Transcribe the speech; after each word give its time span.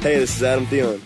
Hey, 0.00 0.16
this 0.20 0.36
is 0.36 0.44
Adam 0.44 0.64
Thielen. 0.66 1.02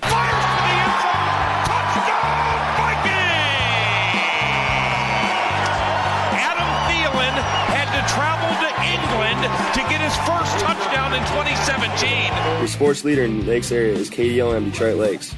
Adam 6.37 6.69
Thielen 6.87 7.35
had 7.73 7.89
to 7.89 8.03
travel 8.13 8.53
to 8.61 8.69
England 8.85 9.41
to 9.73 9.81
get 9.89 10.03
his 10.03 10.15
first 10.29 10.59
touchdown 10.61 11.15
in 11.15 11.21
2017. 11.33 12.59
Your 12.59 12.69
sports 12.69 13.03
leader 13.03 13.23
in 13.23 13.41
the 13.41 13.47
Lakes 13.47 13.73
area 13.73 13.95
is 13.95 14.11
KDLM 14.11 14.71
Detroit 14.71 14.99
Lakes. 14.99 15.35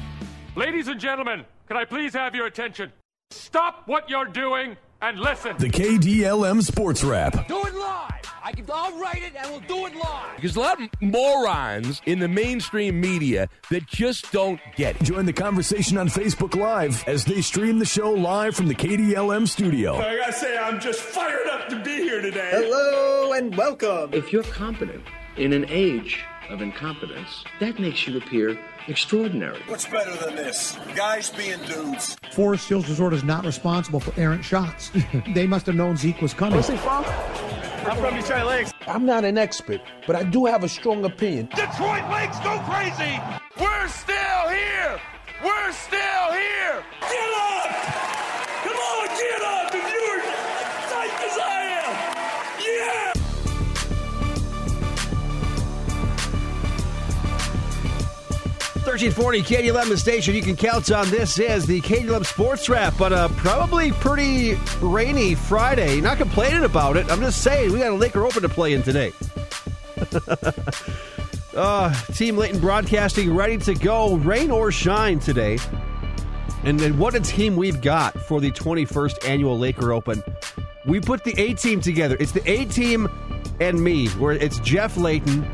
Ladies 0.56 0.88
and 0.88 0.98
gentlemen, 0.98 1.44
can 1.68 1.76
I 1.76 1.84
please 1.84 2.12
have 2.14 2.34
your 2.34 2.46
attention? 2.46 2.92
Stop 3.30 3.86
what 3.86 4.10
you're 4.10 4.24
doing 4.24 4.76
and 5.00 5.20
listen. 5.20 5.56
The 5.58 5.68
KDLM 5.70 6.60
Sports 6.64 7.04
Wrap. 7.04 7.46
Do 7.46 7.64
it 7.64 7.74
live. 7.76 8.13
I 8.46 8.52
can, 8.52 8.66
I'll 8.70 9.00
write 9.00 9.22
it 9.22 9.32
and 9.34 9.50
we'll 9.50 9.60
do 9.60 9.86
it 9.86 9.96
live. 9.96 10.38
There's 10.38 10.56
a 10.56 10.60
lot 10.60 10.78
of 10.78 10.90
morons 11.00 12.02
in 12.04 12.18
the 12.18 12.28
mainstream 12.28 13.00
media 13.00 13.48
that 13.70 13.86
just 13.86 14.30
don't 14.32 14.60
get 14.76 14.96
it. 14.96 15.04
Join 15.04 15.24
the 15.24 15.32
conversation 15.32 15.96
on 15.96 16.08
Facebook 16.08 16.54
Live 16.54 17.02
as 17.06 17.24
they 17.24 17.40
stream 17.40 17.78
the 17.78 17.86
show 17.86 18.10
live 18.10 18.54
from 18.54 18.66
the 18.66 18.74
KDLM 18.74 19.48
studio. 19.48 19.94
I 19.94 20.18
gotta 20.18 20.32
say, 20.34 20.58
I'm 20.58 20.78
just 20.78 21.00
fired 21.00 21.46
up 21.46 21.70
to 21.70 21.82
be 21.82 22.02
here 22.02 22.20
today. 22.20 22.50
Hello 22.52 23.32
and 23.32 23.56
welcome. 23.56 24.12
If 24.12 24.30
you're 24.30 24.42
competent 24.42 25.04
in 25.38 25.54
an 25.54 25.64
age 25.70 26.22
of 26.50 26.60
incompetence, 26.60 27.46
that 27.60 27.78
makes 27.78 28.06
you 28.06 28.18
appear 28.18 28.60
extraordinary. 28.88 29.62
What's 29.68 29.86
better 29.86 30.14
than 30.22 30.36
this? 30.36 30.76
Guys 30.94 31.30
being 31.30 31.60
dudes. 31.60 32.18
Forest 32.32 32.68
Hills 32.68 32.90
Resort 32.90 33.14
is 33.14 33.24
not 33.24 33.46
responsible 33.46 34.00
for 34.00 34.12
errant 34.20 34.44
shots. 34.44 34.90
they 35.34 35.46
must 35.46 35.64
have 35.64 35.76
known 35.76 35.96
Zeke 35.96 36.20
was 36.20 36.34
coming. 36.34 36.56
Where's 36.56 36.68
he 36.68 36.76
from? 36.76 37.06
I'm 37.86 37.98
from 37.98 38.16
Detroit 38.16 38.46
Lakes. 38.46 38.72
I'm 38.86 39.04
not 39.04 39.24
an 39.24 39.36
expert, 39.36 39.82
but 40.06 40.16
I 40.16 40.22
do 40.22 40.46
have 40.46 40.64
a 40.64 40.68
strong 40.68 41.04
opinion. 41.04 41.46
Detroit 41.54 42.08
Lakes 42.10 42.38
go 42.40 42.58
crazy! 42.60 43.20
We're 43.60 43.88
still 43.88 44.48
here! 44.48 44.98
We're 45.44 45.72
still 45.72 46.32
here! 46.32 46.82
Get 47.02 47.34
up! 47.36 48.13
1340 58.86 59.42
KDLM 59.42 59.96
station. 59.96 60.34
You 60.34 60.42
can 60.42 60.56
count 60.56 60.92
on 60.92 61.08
this 61.08 61.38
is 61.38 61.64
the 61.64 61.80
KDLM 61.80 62.26
Sports 62.26 62.68
Wrap, 62.68 62.92
but 62.98 63.14
uh, 63.14 63.28
probably 63.28 63.92
pretty 63.92 64.58
rainy 64.82 65.34
Friday. 65.34 66.02
Not 66.02 66.18
complaining 66.18 66.64
about 66.64 66.98
it. 66.98 67.10
I'm 67.10 67.20
just 67.20 67.40
saying 67.40 67.72
we 67.72 67.78
got 67.78 67.92
a 67.92 67.94
Laker 67.94 68.26
Open 68.26 68.42
to 68.42 68.48
play 68.48 68.74
in 68.74 68.82
today. 68.82 69.14
uh, 71.56 71.94
Team 72.12 72.36
Leighton 72.36 72.60
Broadcasting 72.60 73.34
ready 73.34 73.56
to 73.56 73.74
go, 73.74 74.16
rain 74.16 74.50
or 74.50 74.70
shine 74.70 75.18
today. 75.18 75.56
And 76.64 76.78
then 76.78 76.98
what 76.98 77.14
a 77.14 77.20
team 77.20 77.56
we've 77.56 77.80
got 77.80 78.20
for 78.20 78.38
the 78.38 78.50
21st 78.50 79.26
annual 79.26 79.58
Laker 79.58 79.94
Open. 79.94 80.22
We 80.84 81.00
put 81.00 81.24
the 81.24 81.32
A 81.40 81.54
team 81.54 81.80
together. 81.80 82.18
It's 82.20 82.32
the 82.32 82.48
A 82.50 82.66
team 82.66 83.08
and 83.60 83.82
me, 83.82 84.08
where 84.08 84.32
it's 84.32 84.58
Jeff 84.58 84.98
Leighton, 84.98 85.50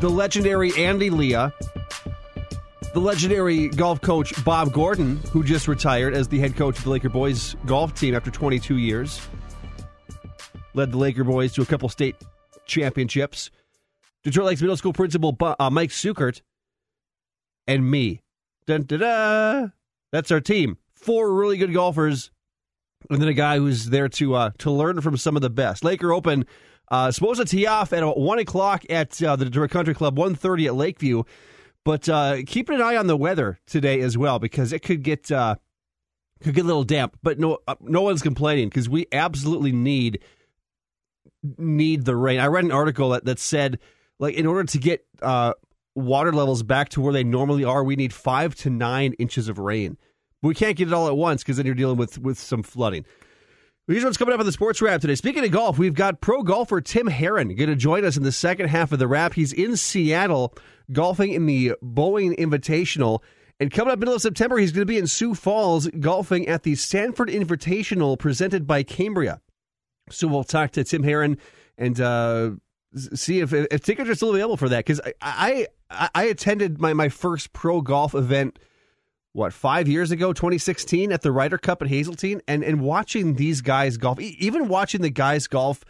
the 0.00 0.08
legendary 0.08 0.72
Andy 0.76 1.10
Leah, 1.10 1.52
the 2.94 3.00
legendary 3.00 3.68
golf 3.68 4.00
coach 4.00 4.32
Bob 4.44 4.72
Gordon, 4.72 5.16
who 5.32 5.42
just 5.42 5.66
retired 5.66 6.14
as 6.14 6.28
the 6.28 6.38
head 6.38 6.54
coach 6.54 6.78
of 6.78 6.84
the 6.84 6.90
Laker 6.90 7.08
boys 7.08 7.56
golf 7.66 7.92
team 7.92 8.14
after 8.14 8.30
22 8.30 8.78
years, 8.78 9.20
led 10.74 10.92
the 10.92 10.96
Laker 10.96 11.24
boys 11.24 11.52
to 11.54 11.62
a 11.62 11.66
couple 11.66 11.88
state 11.88 12.14
championships. 12.66 13.50
Detroit 14.22 14.46
Lakes 14.46 14.60
Middle 14.60 14.76
School 14.76 14.92
principal 14.92 15.36
uh, 15.40 15.70
Mike 15.70 15.90
Sukert, 15.90 16.42
and 17.66 17.90
me. 17.90 18.22
Dun, 18.66 18.84
da, 18.84 18.96
da. 18.96 19.66
That's 20.12 20.30
our 20.30 20.40
team. 20.40 20.78
Four 20.94 21.34
really 21.34 21.58
good 21.58 21.74
golfers, 21.74 22.30
and 23.10 23.20
then 23.20 23.28
a 23.28 23.34
guy 23.34 23.58
who's 23.58 23.86
there 23.86 24.08
to 24.08 24.34
uh, 24.34 24.50
to 24.58 24.70
learn 24.70 25.00
from 25.00 25.16
some 25.16 25.34
of 25.34 25.42
the 25.42 25.50
best. 25.50 25.82
Laker 25.82 26.12
Open 26.12 26.46
uh, 26.92 27.10
supposed 27.10 27.40
to 27.40 27.44
tee 27.44 27.66
off 27.66 27.92
at 27.92 28.04
one 28.16 28.38
o'clock 28.38 28.84
at 28.88 29.20
uh, 29.20 29.34
the 29.34 29.46
Detroit 29.46 29.70
Country 29.70 29.94
Club, 29.94 30.16
1.30 30.16 30.66
at 30.66 30.74
Lakeview. 30.76 31.24
But 31.84 32.08
uh, 32.08 32.38
keeping 32.46 32.76
an 32.76 32.82
eye 32.82 32.96
on 32.96 33.06
the 33.06 33.16
weather 33.16 33.58
today 33.66 34.00
as 34.00 34.16
well 34.16 34.38
because 34.38 34.72
it 34.72 34.80
could 34.80 35.02
get 35.02 35.30
uh, 35.30 35.56
could 36.42 36.54
get 36.54 36.64
a 36.64 36.66
little 36.66 36.84
damp. 36.84 37.18
But 37.22 37.38
no, 37.38 37.58
uh, 37.68 37.74
no 37.80 38.02
one's 38.02 38.22
complaining 38.22 38.68
because 38.68 38.88
we 38.88 39.06
absolutely 39.12 39.72
need 39.72 40.20
need 41.58 42.04
the 42.04 42.16
rain. 42.16 42.40
I 42.40 42.46
read 42.46 42.64
an 42.64 42.72
article 42.72 43.10
that, 43.10 43.26
that 43.26 43.38
said 43.38 43.78
like 44.18 44.34
in 44.34 44.46
order 44.46 44.64
to 44.64 44.78
get 44.78 45.04
uh, 45.20 45.52
water 45.94 46.32
levels 46.32 46.62
back 46.62 46.88
to 46.90 47.00
where 47.00 47.12
they 47.12 47.24
normally 47.24 47.64
are, 47.64 47.84
we 47.84 47.96
need 47.96 48.12
five 48.12 48.54
to 48.56 48.70
nine 48.70 49.12
inches 49.14 49.48
of 49.48 49.58
rain. 49.58 49.98
But 50.40 50.48
we 50.48 50.54
can't 50.54 50.76
get 50.76 50.88
it 50.88 50.94
all 50.94 51.08
at 51.08 51.16
once 51.16 51.42
because 51.42 51.58
then 51.58 51.66
you're 51.66 51.74
dealing 51.74 51.96
with 51.96 52.18
with 52.18 52.38
some 52.38 52.62
flooding. 52.62 53.04
Here's 53.86 54.02
what's 54.02 54.16
coming 54.16 54.32
up 54.32 54.40
on 54.40 54.46
the 54.46 54.52
sports 54.52 54.80
wrap 54.80 55.02
today. 55.02 55.14
Speaking 55.14 55.44
of 55.44 55.50
golf, 55.50 55.78
we've 55.78 55.92
got 55.92 56.22
pro 56.22 56.42
golfer 56.42 56.80
Tim 56.80 57.06
Herron 57.06 57.54
going 57.54 57.68
to 57.68 57.76
join 57.76 58.06
us 58.06 58.16
in 58.16 58.22
the 58.22 58.32
second 58.32 58.68
half 58.68 58.92
of 58.92 58.98
the 58.98 59.06
wrap. 59.06 59.34
He's 59.34 59.52
in 59.52 59.76
Seattle 59.76 60.54
golfing 60.92 61.32
in 61.32 61.46
the 61.46 61.74
Boeing 61.82 62.36
Invitational. 62.38 63.22
And 63.60 63.70
coming 63.70 63.92
up 63.92 63.98
middle 63.98 64.14
of 64.14 64.22
September, 64.22 64.58
he's 64.58 64.72
going 64.72 64.86
to 64.86 64.92
be 64.92 64.98
in 64.98 65.06
Sioux 65.06 65.34
Falls 65.34 65.88
golfing 66.00 66.48
at 66.48 66.64
the 66.64 66.74
Sanford 66.74 67.28
Invitational 67.28 68.18
presented 68.18 68.66
by 68.66 68.82
Cambria. 68.82 69.40
So 70.10 70.26
we'll 70.26 70.44
talk 70.44 70.72
to 70.72 70.84
Tim 70.84 71.02
Herron 71.02 71.38
and 71.78 72.00
uh, 72.00 72.50
see 72.94 73.40
if, 73.40 73.52
if 73.52 73.82
tickets 73.82 74.08
are 74.08 74.14
still 74.14 74.30
available 74.30 74.56
for 74.56 74.68
that. 74.68 74.84
Because 74.84 75.00
I, 75.22 75.68
I 75.90 76.08
I 76.14 76.24
attended 76.24 76.80
my, 76.80 76.92
my 76.92 77.08
first 77.08 77.52
pro 77.52 77.80
golf 77.80 78.14
event– 78.14 78.58
what 79.34 79.52
five 79.52 79.88
years 79.88 80.12
ago 80.12 80.32
2016 80.32 81.12
at 81.12 81.22
the 81.22 81.32
Ryder 81.32 81.58
Cup 81.58 81.82
at 81.82 81.88
Hazeltine 81.88 82.40
and 82.48 82.64
and 82.64 82.80
watching 82.80 83.34
these 83.34 83.60
guys 83.60 83.96
golf 83.96 84.18
even 84.20 84.68
watching 84.68 85.02
the 85.02 85.10
guys 85.10 85.46
golf 85.48 85.84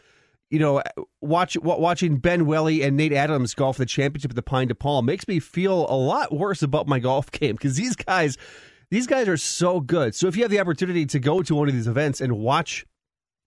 you 0.54 0.60
know 0.60 0.80
watch 1.20 1.56
watching 1.58 2.18
Ben 2.18 2.46
Welly 2.46 2.82
and 2.82 2.96
Nate 2.96 3.12
Adams 3.12 3.54
golf 3.54 3.76
the 3.76 3.84
championship 3.84 4.30
at 4.30 4.36
the 4.36 4.42
Pine 4.42 4.68
to 4.68 4.74
Palm 4.76 5.04
makes 5.04 5.26
me 5.26 5.40
feel 5.40 5.84
a 5.90 5.96
lot 5.96 6.32
worse 6.32 6.62
about 6.62 6.86
my 6.86 7.00
golf 7.00 7.28
game 7.32 7.56
because 7.56 7.74
these 7.74 7.96
guys 7.96 8.38
these 8.88 9.08
guys 9.08 9.26
are 9.28 9.36
so 9.36 9.80
good 9.80 10.14
so 10.14 10.28
if 10.28 10.36
you 10.36 10.42
have 10.42 10.52
the 10.52 10.60
opportunity 10.60 11.06
to 11.06 11.18
go 11.18 11.42
to 11.42 11.56
one 11.56 11.68
of 11.68 11.74
these 11.74 11.88
events 11.88 12.20
and 12.20 12.38
watch 12.38 12.86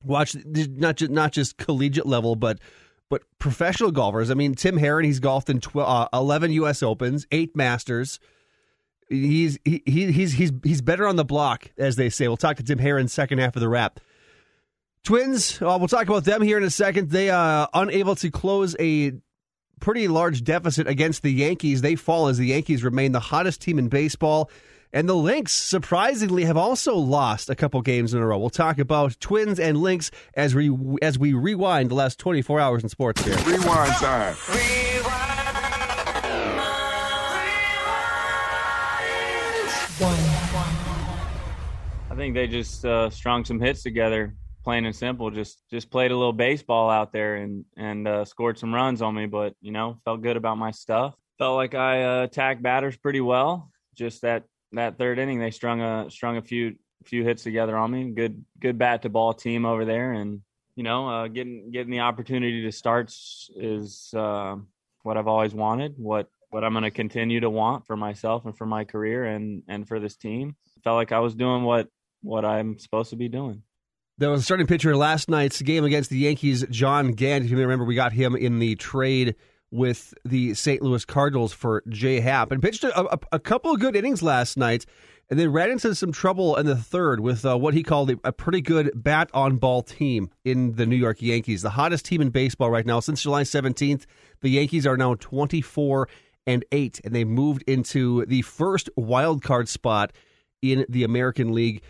watch 0.03 0.35
not 0.46 0.97
just 0.97 1.09
not 1.09 1.31
just 1.31 1.57
collegiate 1.57 2.06
level 2.06 2.35
but 2.35 2.59
but 3.09 3.23
professional 3.40 3.91
golfers 3.91 4.29
I 4.29 4.34
mean 4.34 4.53
Tim 4.53 4.75
Herron 4.75 5.06
he's 5.06 5.22
golfed 5.22 5.50
in 5.50 5.62
12, 5.62 5.88
uh, 5.90 6.09
11 6.13 6.51
US 6.51 6.84
Opens 6.84 7.25
8 7.31 7.56
Masters 7.56 8.19
he's 9.09 9.57
he, 9.63 9.81
he's 9.85 10.34
he's 10.34 10.51
he's 10.62 10.81
better 10.81 11.07
on 11.07 11.16
the 11.16 11.23
block, 11.23 11.72
as 11.78 11.96
they 11.96 12.09
say. 12.09 12.28
We'll 12.28 12.35
talk 12.35 12.57
to 12.57 12.63
Tim 12.63 12.78
Herron 12.78 13.07
second 13.07 13.40
half 13.40 13.56
of 13.56 13.62
the 13.62 13.69
wrap. 13.69 14.01
Twins, 15.07 15.62
uh, 15.62 15.78
we'll 15.79 15.88
talk 15.88 16.06
about 16.06 16.25
them 16.25 16.41
here 16.41 16.57
in 16.57 16.66
a 16.66 16.69
second. 16.69 17.12
They 17.12 17.29
uh 17.29 17.68
unable 17.73 18.16
to 18.18 18.29
close 18.29 18.75
a 18.78 19.13
pretty 19.79 20.09
large 20.09 20.44
deficit 20.44 20.85
against 20.85 21.22
the 21.22 21.31
Yankees. 21.31 21.79
They 21.79 21.95
fall 21.95 22.28
as 22.28 22.38
the 22.38 22.47
Yankees 22.47 22.84
remain 22.84 23.13
the 23.13 23.22
hottest 23.22 23.62
team 23.62 23.79
in 23.79 23.88
baseball. 23.88 24.51
And 24.91 25.07
the 25.07 25.16
Lynx, 25.16 25.53
surprisingly, 25.53 26.44
have 26.44 26.57
also 26.57 26.97
lost 26.97 27.50
a 27.50 27.56
couple 27.56 27.81
games 27.84 28.13
in 28.13 28.19
a 28.19 28.28
row. 28.28 28.38
We'll 28.38 28.50
talk 28.50 28.79
about 28.79 29.17
Twins 29.22 29.62
and 29.62 29.78
Lynx 29.78 30.12
as 30.34 30.53
we 30.53 30.78
as 31.01 31.17
we 31.17 31.31
rewind 31.31 31.90
the 31.90 31.96
last 31.96 32.19
24 32.19 32.59
hours 32.59 32.84
in 32.84 32.90
sports 32.90 33.23
here. 33.23 33.38
Rewind 33.46 33.94
time. 33.94 34.35
I 42.12 42.16
think 42.17 42.35
they 42.35 42.47
just 42.47 42.84
uh, 42.84 43.09
strung 43.09 43.46
some 43.46 43.62
hits 43.62 43.84
together, 43.84 44.35
plain 44.67 44.85
and 44.85 44.95
simple. 44.95 45.31
Just 45.31 45.63
just 45.69 45.89
played 45.89 46.11
a 46.11 46.17
little 46.17 46.33
baseball 46.33 46.89
out 46.89 47.13
there 47.13 47.38
and 47.38 47.63
and 47.78 48.05
uh, 48.05 48.25
scored 48.25 48.59
some 48.59 48.75
runs 48.75 49.01
on 49.01 49.16
me. 49.16 49.25
But 49.25 49.55
you 49.61 49.72
know, 49.72 49.97
felt 50.03 50.22
good 50.22 50.35
about 50.35 50.57
my 50.57 50.72
stuff. 50.72 51.16
Felt 51.38 51.55
like 51.55 51.73
I 51.73 52.03
uh, 52.03 52.23
attacked 52.23 52.61
batters 52.61 52.97
pretty 52.97 53.22
well. 53.22 53.72
Just 53.96 54.23
that 54.23 54.43
that 54.73 54.97
third 54.97 55.19
inning, 55.19 55.40
they 55.40 55.52
strung 55.52 55.81
a 55.81 56.11
strung 56.11 56.35
a 56.35 56.41
few 56.41 56.75
few 57.05 57.23
hits 57.23 57.43
together 57.43 57.78
on 57.78 57.91
me. 57.91 58.11
Good 58.11 58.43
good 58.59 58.78
bat 58.78 59.03
to 59.03 59.09
ball 59.09 59.34
team 59.34 59.66
over 59.66 59.85
there, 59.85 60.11
and 60.11 60.41
you 60.75 60.84
know, 60.84 61.08
uh, 61.08 61.28
getting 61.29 61.72
getting 61.72 61.91
the 61.91 62.02
opportunity 62.02 62.64
to 62.64 62.72
start 62.73 63.14
is 63.55 64.14
uh, 64.14 64.58
what 65.03 65.16
I've 65.16 65.29
always 65.29 65.53
wanted. 65.53 65.93
What 65.97 66.28
what 66.49 66.66
I'm 66.66 66.73
going 66.73 66.84
to 66.84 66.91
continue 66.91 67.40
to 67.40 67.49
want 67.49 67.87
for 67.87 67.96
myself 67.96 68.46
and 68.46 68.58
for 68.58 68.66
my 68.66 68.84
career 68.84 69.23
and 69.23 69.64
and 69.69 69.87
for 69.87 70.02
this 70.02 70.17
team. 70.17 70.58
Felt 70.84 70.96
like 70.96 71.14
I 71.14 71.19
was 71.19 71.35
doing 71.35 71.64
what 71.64 71.87
what 72.22 72.43
I'm 72.43 72.78
supposed 72.79 73.11
to 73.11 73.16
be 73.16 73.29
doing. 73.29 73.64
There 74.19 74.31
was 74.31 74.41
a 74.41 74.43
starting 74.43 74.66
pitcher 74.66 74.97
last 74.97 75.29
night's 75.29 75.61
game 75.61 75.84
against 75.84 76.09
the 76.09 76.17
Yankees, 76.17 76.66
John 76.72 77.11
Gant. 77.11 77.46
If 77.46 77.52
you 77.52 77.58
remember, 77.58 77.85
we 77.85 77.93
got 77.93 78.14
him 78.14 78.35
in 78.35 78.58
the 78.58 78.75
trade 78.75 79.35
with 79.69 80.11
the 80.25 80.55
St. 80.55 80.81
Louis 80.81 81.05
Cardinals 81.05 81.53
for 81.53 81.84
J 81.87 82.19
Happ 82.19 82.52
and 82.52 82.59
pitched 82.59 82.84
a, 82.84 82.99
a, 82.99 83.19
a, 83.34 83.40
couple 83.40 83.72
of 83.72 83.79
good 83.79 83.96
innings 83.96 84.23
last 84.23 84.58
night 84.58 84.87
and 85.29 85.40
then 85.40 85.52
ran 85.52 85.69
into 85.69 85.93
some 85.93 86.11
trouble 86.11 86.55
in 86.55 86.66
the 86.66 86.75
third 86.75 87.19
with 87.19 87.46
uh, 87.46 87.55
what 87.59 87.75
he 87.75 87.84
called 87.84 88.09
a, 88.09 88.17
a 88.23 88.31
pretty 88.31 88.59
good 88.59 88.90
bat 88.96 89.29
on 89.35 89.58
ball 89.58 89.84
team 89.84 90.31
in 90.43 90.73
the 90.78 90.87
New 90.87 90.96
York 90.96 91.22
Yankees. 91.22 91.61
The 91.61 91.69
hottest 91.69 92.05
team 92.05 92.19
in 92.19 92.31
baseball 92.31 92.72
right 92.72 92.87
now. 92.87 92.99
Since 92.99 93.22
July 93.22 93.43
17th, 93.43 94.08
the 94.41 94.49
Yankees 94.49 94.87
are 94.87 94.97
now 94.97 95.14
24 95.14 96.09
and 96.47 96.66
eight, 96.72 96.99
and 97.03 97.14
they 97.14 97.23
moved 97.23 97.64
into 97.67 98.25
the 98.25 98.41
first 98.41 98.90
wild 98.96 99.43
card 99.43 99.69
spot 99.69 100.11
in 100.64 100.87
the 100.90 101.03
American 101.03 101.53
League 101.53 101.84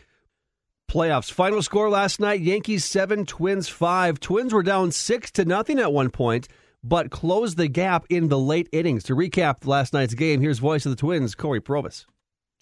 playoffs. 0.87 1.31
Final 1.31 1.61
score 1.61 1.89
last 1.89 2.19
night: 2.19 2.41
Yankees 2.41 2.85
seven, 2.85 3.25
Twins 3.25 3.67
five. 3.67 4.19
Twins 4.19 4.53
were 4.53 4.63
down 4.63 4.91
six 4.91 5.31
to 5.31 5.45
nothing 5.45 5.79
at 5.79 5.93
one 5.93 6.09
point, 6.09 6.47
but 6.83 7.11
closed 7.11 7.57
the 7.57 7.67
gap 7.67 8.05
in 8.09 8.29
the 8.29 8.39
late 8.39 8.69
innings. 8.71 9.03
To 9.03 9.15
recap 9.15 9.65
last 9.65 9.93
night's 9.93 10.13
game, 10.13 10.41
here's 10.41 10.59
voice 10.59 10.85
of 10.85 10.91
the 10.91 10.95
Twins, 10.95 11.35
Corey 11.35 11.61
Provus. 11.61 12.05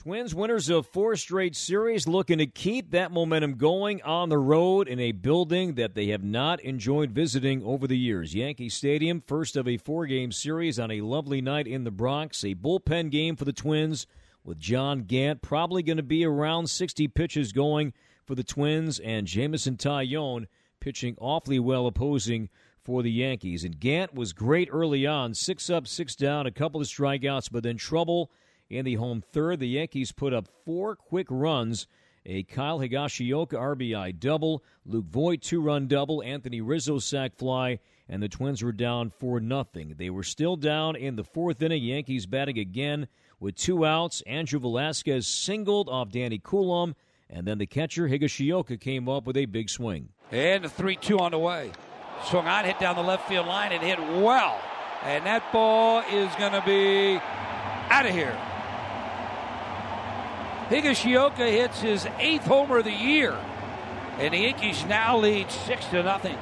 Twins 0.05 0.35
winners 0.35 0.69
of 0.69 0.85
four 0.85 1.15
straight 1.15 1.55
series 1.55 2.07
looking 2.07 2.37
to 2.37 2.45
keep 2.45 2.91
that 2.91 3.11
momentum 3.11 3.55
going 3.55 4.03
on 4.03 4.29
the 4.29 4.37
road 4.37 4.87
in 4.87 4.99
a 4.99 5.11
building 5.11 5.73
that 5.73 5.95
they 5.95 6.09
have 6.09 6.23
not 6.23 6.59
enjoyed 6.59 7.09
visiting 7.09 7.63
over 7.63 7.87
the 7.87 7.97
years. 7.97 8.35
Yankee 8.35 8.69
Stadium, 8.69 9.19
first 9.19 9.55
of 9.55 9.67
a 9.67 9.77
four 9.77 10.05
game 10.05 10.31
series 10.31 10.77
on 10.77 10.91
a 10.91 11.01
lovely 11.01 11.41
night 11.41 11.65
in 11.65 11.85
the 11.85 11.89
Bronx. 11.91 12.43
A 12.43 12.53
bullpen 12.53 13.09
game 13.09 13.35
for 13.35 13.45
the 13.45 13.51
Twins 13.51 14.05
with 14.43 14.59
John 14.59 15.05
Gant, 15.05 15.41
probably 15.41 15.81
going 15.81 15.97
to 15.97 16.03
be 16.03 16.23
around 16.23 16.69
60 16.69 17.07
pitches 17.07 17.51
going 17.51 17.91
for 18.25 18.35
the 18.35 18.43
Twins, 18.43 18.99
and 18.99 19.27
Jameson 19.27 19.77
Taillon 19.77 20.47
pitching 20.79 21.15
awfully 21.19 21.59
well 21.59 21.87
opposing 21.87 22.49
four 22.83 23.01
the 23.01 23.11
Yankees. 23.11 23.63
And 23.63 23.79
Gant 23.79 24.13
was 24.13 24.33
great 24.33 24.69
early 24.71 25.07
on, 25.07 25.33
six 25.33 25.69
up, 25.69 25.87
six 25.87 26.15
down, 26.15 26.45
a 26.45 26.51
couple 26.51 26.81
of 26.81 26.87
strikeouts, 26.87 27.49
but 27.51 27.63
then 27.63 27.77
trouble 27.77 28.31
in 28.69 28.85
the 28.85 28.95
home 28.95 29.21
third. 29.21 29.59
The 29.59 29.67
Yankees 29.67 30.11
put 30.11 30.33
up 30.33 30.47
four 30.65 30.95
quick 30.95 31.27
runs. 31.29 31.87
A 32.27 32.41
Kyle 32.41 32.79
Higashioka 32.79 33.53
RBI 33.53 34.19
double, 34.19 34.63
Luke 34.83 35.05
Voit 35.05 35.41
two 35.41 35.61
run 35.61 35.87
double, 35.87 36.23
Anthony 36.23 36.59
Rizzo 36.59 36.97
sac 36.97 37.35
fly, 37.35 37.77
and 38.09 38.21
the 38.21 38.27
Twins 38.27 38.63
were 38.63 38.71
down 38.71 39.11
for 39.11 39.39
nothing. 39.39 39.93
They 39.97 40.09
were 40.09 40.23
still 40.23 40.55
down 40.55 40.95
in 40.95 41.17
the 41.17 41.23
fourth 41.23 41.61
inning. 41.61 41.83
Yankees 41.83 42.25
batting 42.25 42.57
again 42.57 43.07
with 43.39 43.55
two 43.55 43.85
outs. 43.85 44.21
Andrew 44.25 44.59
Velazquez 44.59 45.27
singled 45.27 45.87
off 45.87 46.09
Danny 46.09 46.39
Coulombe, 46.39 46.95
and 47.29 47.47
then 47.47 47.57
the 47.57 47.65
catcher 47.65 48.07
Higashioka 48.07 48.79
came 48.79 49.09
up 49.09 49.25
with 49.25 49.37
a 49.37 49.45
big 49.45 49.69
swing. 49.69 50.09
And 50.31 50.63
the 50.63 50.69
3 50.69 50.95
2 50.95 51.19
on 51.19 51.31
the 51.31 51.39
way. 51.39 51.71
Swung 52.25 52.47
on, 52.47 52.65
hit 52.65 52.79
down 52.79 52.95
the 52.95 53.03
left 53.03 53.27
field 53.27 53.47
line, 53.47 53.71
and 53.71 53.83
hit 53.83 53.99
well. 53.99 54.59
And 55.03 55.25
that 55.25 55.51
ball 55.51 56.01
is 56.11 56.33
going 56.35 56.53
to 56.53 56.63
be 56.65 57.19
out 57.89 58.05
of 58.05 58.13
here. 58.13 58.35
Higashioka 60.69 61.47
hits 61.47 61.79
his 61.81 62.07
eighth 62.17 62.45
homer 62.45 62.79
of 62.79 62.85
the 62.85 62.91
year, 62.91 63.37
and 64.17 64.33
the 64.33 64.39
Yankees 64.39 64.83
now 64.85 65.17
lead 65.17 65.51
six 65.51 65.85
to 65.87 66.01
nothing. 66.01 66.37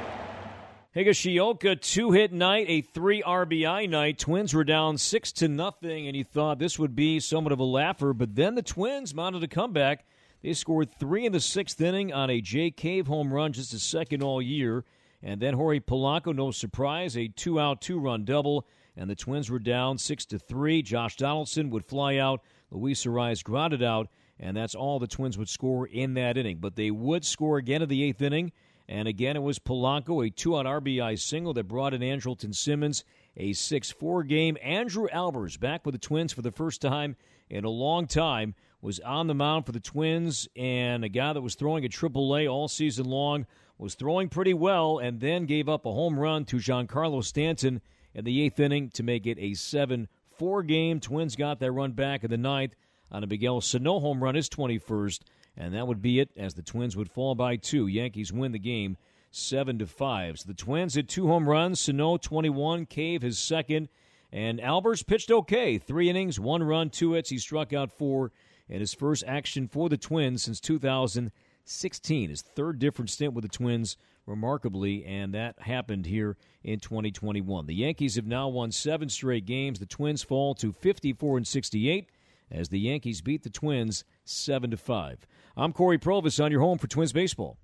Higashioka 0.95 1.81
two 1.81 2.11
hit 2.11 2.31
night, 2.31 2.67
a 2.69 2.81
three 2.81 3.21
RBI 3.21 3.89
night. 3.89 4.19
Twins 4.19 4.53
were 4.53 4.63
down 4.63 4.97
six 4.97 5.31
to 5.33 5.47
nothing, 5.47 6.07
and 6.07 6.15
he 6.15 6.23
thought 6.23 6.59
this 6.59 6.79
would 6.79 6.95
be 6.95 7.19
somewhat 7.19 7.51
of 7.51 7.59
a 7.59 7.65
laugher. 7.65 8.13
But 8.13 8.35
then 8.35 8.55
the 8.55 8.61
Twins 8.61 9.13
mounted 9.13 9.43
a 9.43 9.47
comeback. 9.47 10.05
They 10.43 10.53
scored 10.53 10.93
three 10.99 11.25
in 11.25 11.31
the 11.31 11.39
sixth 11.39 11.79
inning 11.79 12.13
on 12.13 12.29
a 12.29 12.41
Jake 12.41 12.75
Cave 12.75 13.07
home 13.07 13.33
run, 13.33 13.53
just 13.53 13.73
a 13.73 13.79
second 13.79 14.21
all 14.21 14.41
year. 14.41 14.83
And 15.21 15.41
then 15.41 15.53
Jorge 15.53 15.79
Polanco, 15.79 16.35
no 16.35 16.51
surprise, 16.51 17.15
a 17.15 17.29
two 17.29 17.61
out, 17.61 17.81
two 17.81 17.97
run 17.97 18.25
double. 18.25 18.67
And 18.97 19.09
the 19.09 19.15
Twins 19.15 19.49
were 19.49 19.57
down 19.57 19.97
six 19.97 20.25
to 20.25 20.37
three. 20.37 20.81
Josh 20.81 21.15
Donaldson 21.15 21.69
would 21.69 21.85
fly 21.85 22.17
out 22.17 22.41
Luis 22.71 23.05
Arraez 23.05 23.41
grounded 23.43 23.81
out, 23.81 24.09
and 24.37 24.57
that's 24.57 24.75
all 24.75 24.99
the 24.99 25.07
Twins 25.07 25.37
would 25.37 25.47
score 25.47 25.87
in 25.87 26.13
that 26.15 26.37
inning. 26.37 26.57
But 26.57 26.75
they 26.75 26.91
would 26.91 27.23
score 27.23 27.57
again 27.57 27.81
in 27.81 27.87
the 27.87 28.03
eighth 28.03 28.21
inning, 28.21 28.51
and 28.89 29.07
again 29.07 29.37
it 29.37 29.43
was 29.43 29.59
Polanco, 29.59 30.27
a 30.27 30.29
two 30.29 30.57
out 30.57 30.65
RBI 30.65 31.17
single 31.19 31.53
that 31.53 31.69
brought 31.69 31.93
in 31.93 32.01
Andrelton 32.01 32.53
Simmons, 32.53 33.05
a 33.37 33.53
6 33.53 33.91
4 33.91 34.23
game. 34.23 34.57
Andrew 34.61 35.07
Albers, 35.07 35.59
back 35.59 35.85
with 35.85 35.93
the 35.93 35.99
Twins 35.99 36.33
for 36.33 36.41
the 36.41 36.51
first 36.51 36.81
time 36.81 37.15
in 37.49 37.63
a 37.63 37.69
long 37.69 38.07
time, 38.07 38.55
was 38.83 38.99
on 38.99 39.27
the 39.27 39.33
mound 39.33 39.65
for 39.65 39.71
the 39.71 39.79
Twins, 39.79 40.49
and 40.57 41.05
a 41.05 41.09
guy 41.09 41.31
that 41.31 41.41
was 41.41 41.55
throwing 41.55 41.85
at 41.85 41.91
AAA 41.91 42.51
all 42.51 42.67
season 42.67 43.05
long 43.05 43.45
was 43.77 43.95
throwing 43.95 44.27
pretty 44.27 44.53
well, 44.53 44.99
and 44.99 45.21
then 45.21 45.45
gave 45.45 45.69
up 45.69 45.85
a 45.85 45.91
home 45.91 46.19
run 46.19 46.43
to 46.43 46.57
Giancarlo 46.57 47.23
Stanton 47.23 47.81
in 48.13 48.25
the 48.25 48.41
eighth 48.43 48.59
inning 48.59 48.89
to 48.89 49.01
make 49.01 49.25
it 49.25 49.39
a 49.39 49.53
7 49.53 50.09
four 50.27 50.63
game. 50.63 50.99
Twins 50.99 51.37
got 51.37 51.59
that 51.59 51.71
run 51.71 51.93
back 51.93 52.25
in 52.25 52.29
the 52.29 52.37
ninth 52.37 52.75
on 53.09 53.23
a 53.23 53.27
Miguel 53.27 53.61
Sano 53.61 54.01
home 54.01 54.21
run, 54.21 54.35
his 54.35 54.49
21st, 54.49 55.21
and 55.55 55.73
that 55.73 55.87
would 55.87 56.01
be 56.01 56.19
it 56.19 56.31
as 56.35 56.53
the 56.53 56.61
Twins 56.61 56.97
would 56.97 57.09
fall 57.09 57.35
by 57.35 57.55
two. 57.55 57.87
Yankees 57.87 58.33
win 58.33 58.51
the 58.51 58.59
game 58.59 58.97
seven 59.31 59.79
to 59.79 59.87
five. 59.87 60.39
So 60.39 60.47
the 60.47 60.53
Twins 60.53 60.95
had 60.95 61.07
two 61.07 61.27
home 61.27 61.47
runs. 61.47 61.79
Sano 61.79 62.17
21, 62.17 62.87
Cave 62.87 63.21
his 63.21 63.39
second, 63.39 63.87
and 64.29 64.59
Albers 64.59 65.07
pitched 65.07 65.31
okay. 65.31 65.77
Three 65.77 66.09
innings, 66.09 66.37
one 66.37 66.63
run, 66.63 66.89
two 66.89 67.13
hits. 67.13 67.29
He 67.29 67.37
struck 67.37 67.71
out 67.71 67.89
four 67.89 68.33
in 68.69 68.79
his 68.79 68.93
first 68.93 69.23
action 69.27 69.67
for 69.67 69.89
the 69.89 69.97
Twins 69.97 70.43
since 70.43 70.59
2016. 70.59 72.29
His 72.29 72.41
third 72.41 72.79
different 72.79 73.09
stint 73.09 73.33
with 73.33 73.43
the 73.43 73.49
Twins 73.49 73.97
remarkably, 74.25 75.05
and 75.05 75.33
that 75.33 75.59
happened 75.61 76.05
here 76.05 76.37
in 76.63 76.79
2021. 76.79 77.65
The 77.65 77.75
Yankees 77.75 78.15
have 78.15 78.25
now 78.25 78.47
won 78.47 78.71
seven 78.71 79.09
straight 79.09 79.45
games. 79.45 79.79
The 79.79 79.85
Twins 79.85 80.23
fall 80.23 80.55
to 80.55 80.71
54 80.71 81.37
and 81.37 81.47
68 81.47 82.09
as 82.51 82.69
the 82.69 82.79
Yankees 82.79 83.21
beat 83.21 83.43
the 83.43 83.49
Twins 83.49 84.03
7 84.25 84.71
to 84.71 84.77
5. 84.77 85.27
I'm 85.57 85.73
Corey 85.73 85.97
Provus 85.97 86.43
on 86.43 86.51
your 86.51 86.61
home 86.61 86.77
for 86.77 86.87
Twins 86.87 87.13
baseball. 87.13 87.57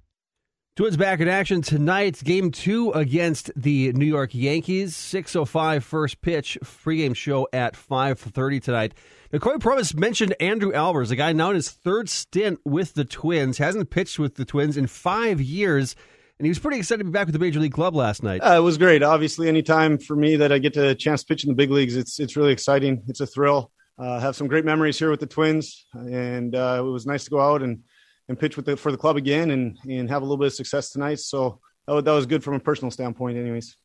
Twins 0.79 0.95
back 0.95 1.19
in 1.19 1.27
action 1.27 1.61
tonight. 1.61 2.23
Game 2.23 2.51
two 2.51 2.91
against 2.91 3.51
the 3.53 3.91
New 3.91 4.05
York 4.05 4.33
Yankees. 4.33 4.95
6.05 4.95 5.83
first 5.83 6.21
pitch. 6.21 6.57
Pregame 6.63 7.13
show 7.13 7.49
at 7.51 7.73
5.30 7.73 8.63
tonight. 8.63 8.93
Now, 9.33 9.39
Corey 9.39 9.59
Provus 9.59 9.93
mentioned 9.93 10.35
Andrew 10.39 10.71
Albers, 10.71 11.11
a 11.11 11.17
guy 11.17 11.33
now 11.33 11.49
in 11.49 11.55
his 11.55 11.69
third 11.69 12.07
stint 12.07 12.61
with 12.63 12.93
the 12.93 13.03
Twins. 13.03 13.57
Hasn't 13.57 13.89
pitched 13.89 14.19
with 14.19 14.35
the 14.35 14.45
Twins 14.45 14.77
in 14.77 14.87
five 14.87 15.41
years 15.41 15.97
and 16.37 16.45
he 16.45 16.49
was 16.49 16.59
pretty 16.59 16.77
excited 16.77 16.99
to 16.99 17.03
be 17.03 17.11
back 17.11 17.25
with 17.25 17.33
the 17.33 17.39
major 17.39 17.59
league 17.59 17.73
club 17.73 17.93
last 17.93 18.23
night. 18.23 18.39
Uh, 18.39 18.55
it 18.55 18.63
was 18.63 18.77
great. 18.77 19.03
Obviously, 19.03 19.49
anytime 19.49 19.97
for 19.97 20.15
me 20.15 20.37
that 20.37 20.53
I 20.53 20.59
get 20.59 20.77
a 20.77 20.95
chance 20.95 21.23
to 21.23 21.27
pitch 21.27 21.43
in 21.43 21.49
the 21.49 21.55
big 21.55 21.71
leagues, 21.71 21.97
it's 21.97 22.21
it's 22.21 22.37
really 22.37 22.53
exciting. 22.53 23.03
It's 23.09 23.19
a 23.19 23.27
thrill. 23.27 23.69
Uh, 23.97 24.21
have 24.21 24.37
some 24.37 24.47
great 24.47 24.63
memories 24.63 24.97
here 24.97 25.11
with 25.11 25.19
the 25.19 25.27
Twins, 25.27 25.85
and 25.93 26.55
uh, 26.55 26.77
it 26.79 26.89
was 26.89 27.05
nice 27.05 27.25
to 27.25 27.31
go 27.31 27.41
out 27.41 27.61
and 27.63 27.83
and 28.29 28.39
pitch 28.39 28.55
with 28.55 28.65
the, 28.65 28.77
for 28.77 28.91
the 28.91 28.97
club 28.97 29.17
again 29.17 29.51
and 29.51 29.77
and 29.89 30.09
have 30.09 30.21
a 30.21 30.25
little 30.25 30.37
bit 30.37 30.47
of 30.47 30.53
success 30.53 30.91
tonight. 30.91 31.19
So 31.19 31.59
that 31.87 31.93
was, 31.93 32.03
that 32.05 32.11
was 32.13 32.25
good 32.25 32.43
from 32.43 32.53
a 32.53 32.59
personal 32.59 32.91
standpoint, 32.91 33.37
anyways. 33.37 33.75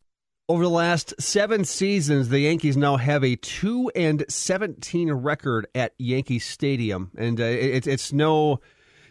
Over 0.46 0.64
the 0.64 0.70
last 0.70 1.14
seven 1.18 1.64
seasons, 1.64 2.28
the 2.28 2.40
Yankees 2.40 2.76
now 2.76 2.98
have 2.98 3.24
a 3.24 3.34
two 3.36 3.90
and 3.96 4.24
seventeen 4.28 5.10
record 5.10 5.66
at 5.74 5.94
Yankee 5.98 6.38
Stadium, 6.38 7.10
and 7.16 7.40
uh, 7.40 7.44
it, 7.44 7.86
it's 7.86 8.12
no 8.12 8.60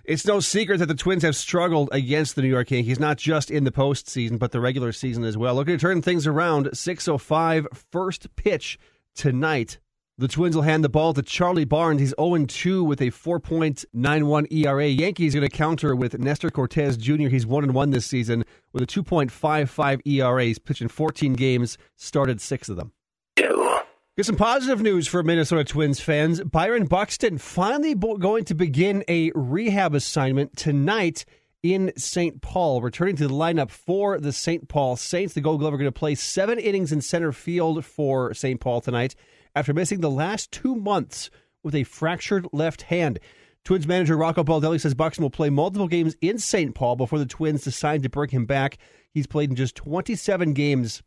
it's 0.05 0.25
no 0.25 0.39
secret 0.41 0.79
that 0.79 0.87
the 0.87 0.95
Twins 0.95 1.23
have 1.23 1.35
struggled 1.35 1.89
against 1.91 2.35
the 2.35 2.41
New 2.41 2.49
York 2.49 2.69
Yankees, 2.69 2.99
not 2.99 3.17
just 3.17 3.49
in 3.49 3.63
the 3.63 3.71
postseason, 3.71 4.37
but 4.37 4.51
the 4.51 4.59
regular 4.59 4.91
season 4.91 5.23
as 5.23 5.37
well. 5.37 5.55
Looking 5.55 5.77
to 5.77 5.81
turn 5.81 6.01
things 6.01 6.27
around. 6.27 6.67
6.05 6.67 7.65
first 7.89 8.35
pitch 8.35 8.77
tonight. 9.15 9.79
The 10.19 10.27
Twins 10.27 10.55
will 10.55 10.61
hand 10.61 10.83
the 10.83 10.89
ball 10.89 11.11
to 11.15 11.23
Charlie 11.23 11.65
Barnes. 11.65 11.99
He's 11.99 12.13
0 12.19 12.45
2 12.45 12.83
with 12.83 13.01
a 13.01 13.07
4.91 13.07 14.53
ERA. 14.53 14.85
Yankees 14.87 15.35
are 15.35 15.39
going 15.39 15.49
to 15.49 15.57
counter 15.57 15.95
with 15.95 16.19
Nestor 16.19 16.51
Cortes 16.51 16.97
Jr. 16.97 17.29
He's 17.29 17.47
1 17.47 17.73
1 17.73 17.89
this 17.89 18.05
season 18.05 18.45
with 18.73 18.83
a 18.83 18.85
2.55 18.85 20.01
ERA. 20.05 20.43
He's 20.43 20.59
pitched 20.59 20.83
in 20.83 20.87
14 20.87 21.33
games, 21.33 21.79
started 21.95 22.39
six 22.41 22.69
of 22.69 22.75
them. 22.75 22.91
Get 23.35 24.27
some 24.27 24.35
positive 24.35 24.83
news 24.83 25.07
for 25.07 25.23
Minnesota 25.23 25.63
Twins 25.63 25.99
fans. 25.99 26.41
Byron 26.41 26.85
Buxton 26.85 27.39
finally 27.39 27.95
going 27.95 28.45
to 28.45 28.53
begin 28.53 29.03
a 29.07 29.31
rehab 29.33 29.95
assignment 29.95 30.55
tonight 30.55 31.25
in 31.63 31.91
St. 31.97 32.39
Paul, 32.39 32.81
returning 32.81 33.15
to 33.15 33.27
the 33.27 33.33
lineup 33.33 33.71
for 33.71 34.19
the 34.19 34.31
St. 34.31 34.67
Paul 34.67 34.95
Saints. 34.95 35.33
The 35.33 35.41
Gold 35.41 35.61
Glove 35.61 35.73
are 35.73 35.77
going 35.77 35.91
to 35.91 35.91
play 35.91 36.13
seven 36.13 36.59
innings 36.59 36.91
in 36.91 37.01
center 37.01 37.31
field 37.31 37.83
for 37.83 38.35
St. 38.35 38.59
Paul 38.59 38.79
tonight 38.79 39.15
after 39.55 39.73
missing 39.73 40.01
the 40.01 40.09
last 40.09 40.51
two 40.51 40.75
months 40.75 41.29
with 41.63 41.75
a 41.75 41.83
fractured 41.83 42.47
left 42.51 42.83
hand. 42.83 43.19
Twins 43.63 43.87
manager 43.87 44.17
Rocco 44.17 44.43
Baldelli 44.43 44.79
says 44.79 44.93
Buxton 44.93 45.23
will 45.23 45.29
play 45.29 45.49
multiple 45.49 45.87
games 45.87 46.15
in 46.21 46.37
St. 46.37 46.75
Paul 46.75 46.97
before 46.97 47.19
the 47.19 47.25
Twins 47.25 47.63
decide 47.63 48.03
to 48.03 48.09
bring 48.09 48.29
him 48.29 48.45
back. 48.45 48.77
He's 49.13 49.27
played 49.27 49.49
in 49.49 49.55
just 49.55 49.75
27 49.75 50.53
games 50.53 51.01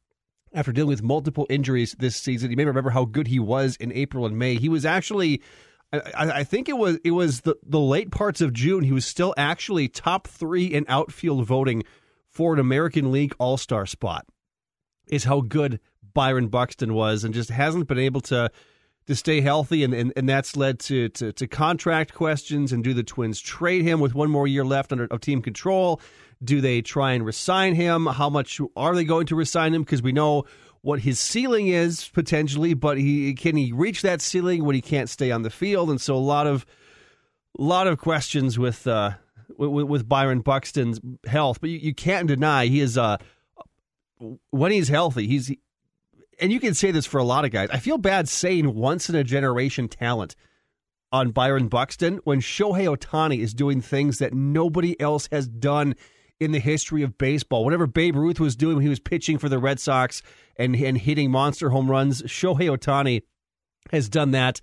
after 0.54 0.72
dealing 0.72 0.88
with 0.88 1.02
multiple 1.02 1.46
injuries 1.50 1.94
this 1.98 2.16
season. 2.16 2.50
You 2.50 2.56
may 2.56 2.64
remember 2.64 2.90
how 2.90 3.04
good 3.04 3.26
he 3.26 3.38
was 3.38 3.76
in 3.76 3.92
April 3.92 4.24
and 4.24 4.38
May. 4.38 4.56
He 4.56 4.70
was 4.70 4.86
actually, 4.86 5.42
I, 5.92 6.00
I, 6.14 6.44
think 6.44 6.68
it 6.68 6.78
was 6.78 6.98
it 7.04 7.10
was 7.10 7.42
the, 7.42 7.56
the 7.62 7.80
late 7.80 8.10
parts 8.10 8.40
of 8.40 8.54
June. 8.54 8.84
He 8.84 8.92
was 8.92 9.04
still 9.04 9.34
actually 9.36 9.88
top 9.88 10.26
three 10.26 10.64
in 10.64 10.86
outfield 10.88 11.44
voting 11.46 11.82
for 12.26 12.54
an 12.54 12.58
American 12.58 13.12
League 13.12 13.34
All 13.38 13.58
Star 13.58 13.84
spot. 13.84 14.26
Is 15.08 15.24
how 15.24 15.40
good 15.42 15.78
Byron 16.16 16.48
Buxton 16.48 16.94
was, 16.94 17.24
and 17.24 17.34
just 17.34 17.50
hasn't 17.50 17.86
been 17.86 17.98
able 17.98 18.22
to 18.22 18.50
to 19.06 19.14
stay 19.14 19.40
healthy, 19.40 19.84
and, 19.84 19.94
and, 19.94 20.12
and 20.16 20.28
that's 20.28 20.56
led 20.56 20.80
to, 20.80 21.08
to, 21.10 21.32
to 21.32 21.46
contract 21.46 22.12
questions. 22.12 22.72
And 22.72 22.82
do 22.82 22.92
the 22.92 23.04
Twins 23.04 23.40
trade 23.40 23.82
him 23.82 24.00
with 24.00 24.16
one 24.16 24.30
more 24.30 24.48
year 24.48 24.64
left 24.64 24.90
under 24.90 25.04
of 25.04 25.20
team 25.20 25.42
control? 25.42 26.00
Do 26.42 26.60
they 26.60 26.82
try 26.82 27.12
and 27.12 27.24
resign 27.24 27.74
him? 27.74 28.06
How 28.06 28.28
much 28.28 28.60
are 28.76 28.94
they 28.96 29.04
going 29.04 29.26
to 29.26 29.36
resign 29.36 29.74
him? 29.74 29.82
Because 29.82 30.02
we 30.02 30.10
know 30.10 30.44
what 30.80 31.00
his 31.00 31.20
ceiling 31.20 31.68
is 31.68 32.08
potentially, 32.08 32.74
but 32.74 32.98
he 32.98 33.34
can 33.34 33.56
he 33.56 33.72
reach 33.72 34.02
that 34.02 34.20
ceiling 34.20 34.64
when 34.64 34.74
he 34.74 34.80
can't 34.80 35.08
stay 35.08 35.30
on 35.30 35.42
the 35.42 35.50
field? 35.50 35.90
And 35.90 36.00
so 36.00 36.16
a 36.16 36.18
lot 36.18 36.46
of 36.46 36.66
a 37.58 37.62
lot 37.62 37.86
of 37.86 37.98
questions 37.98 38.58
with 38.58 38.86
uh, 38.86 39.12
with, 39.56 39.86
with 39.86 40.08
Byron 40.08 40.40
Buxton's 40.40 40.98
health, 41.26 41.60
but 41.60 41.70
you, 41.70 41.78
you 41.78 41.94
can't 41.94 42.26
deny 42.26 42.66
he 42.66 42.80
is 42.80 42.98
uh, 42.98 43.18
when 44.50 44.72
he's 44.72 44.88
healthy, 44.88 45.26
he's 45.26 45.52
and 46.38 46.52
you 46.52 46.60
can 46.60 46.74
say 46.74 46.90
this 46.90 47.06
for 47.06 47.18
a 47.18 47.24
lot 47.24 47.44
of 47.44 47.50
guys. 47.50 47.68
I 47.70 47.78
feel 47.78 47.98
bad 47.98 48.28
saying 48.28 48.74
once 48.74 49.08
in 49.08 49.14
a 49.14 49.24
generation 49.24 49.88
talent 49.88 50.36
on 51.12 51.30
Byron 51.30 51.68
Buxton 51.68 52.20
when 52.24 52.40
Shohei 52.40 52.94
Ohtani 52.94 53.38
is 53.38 53.54
doing 53.54 53.80
things 53.80 54.18
that 54.18 54.34
nobody 54.34 55.00
else 55.00 55.28
has 55.32 55.48
done 55.48 55.94
in 56.38 56.52
the 56.52 56.58
history 56.58 57.02
of 57.02 57.16
baseball. 57.16 57.64
Whatever 57.64 57.86
Babe 57.86 58.16
Ruth 58.16 58.40
was 58.40 58.56
doing 58.56 58.76
when 58.76 58.82
he 58.82 58.88
was 58.88 59.00
pitching 59.00 59.38
for 59.38 59.48
the 59.48 59.58
Red 59.58 59.80
Sox 59.80 60.22
and, 60.56 60.74
and 60.76 60.98
hitting 60.98 61.30
monster 61.30 61.70
home 61.70 61.90
runs, 61.90 62.22
Shohei 62.22 62.76
Ohtani 62.76 63.22
has 63.90 64.08
done 64.08 64.32
that 64.32 64.60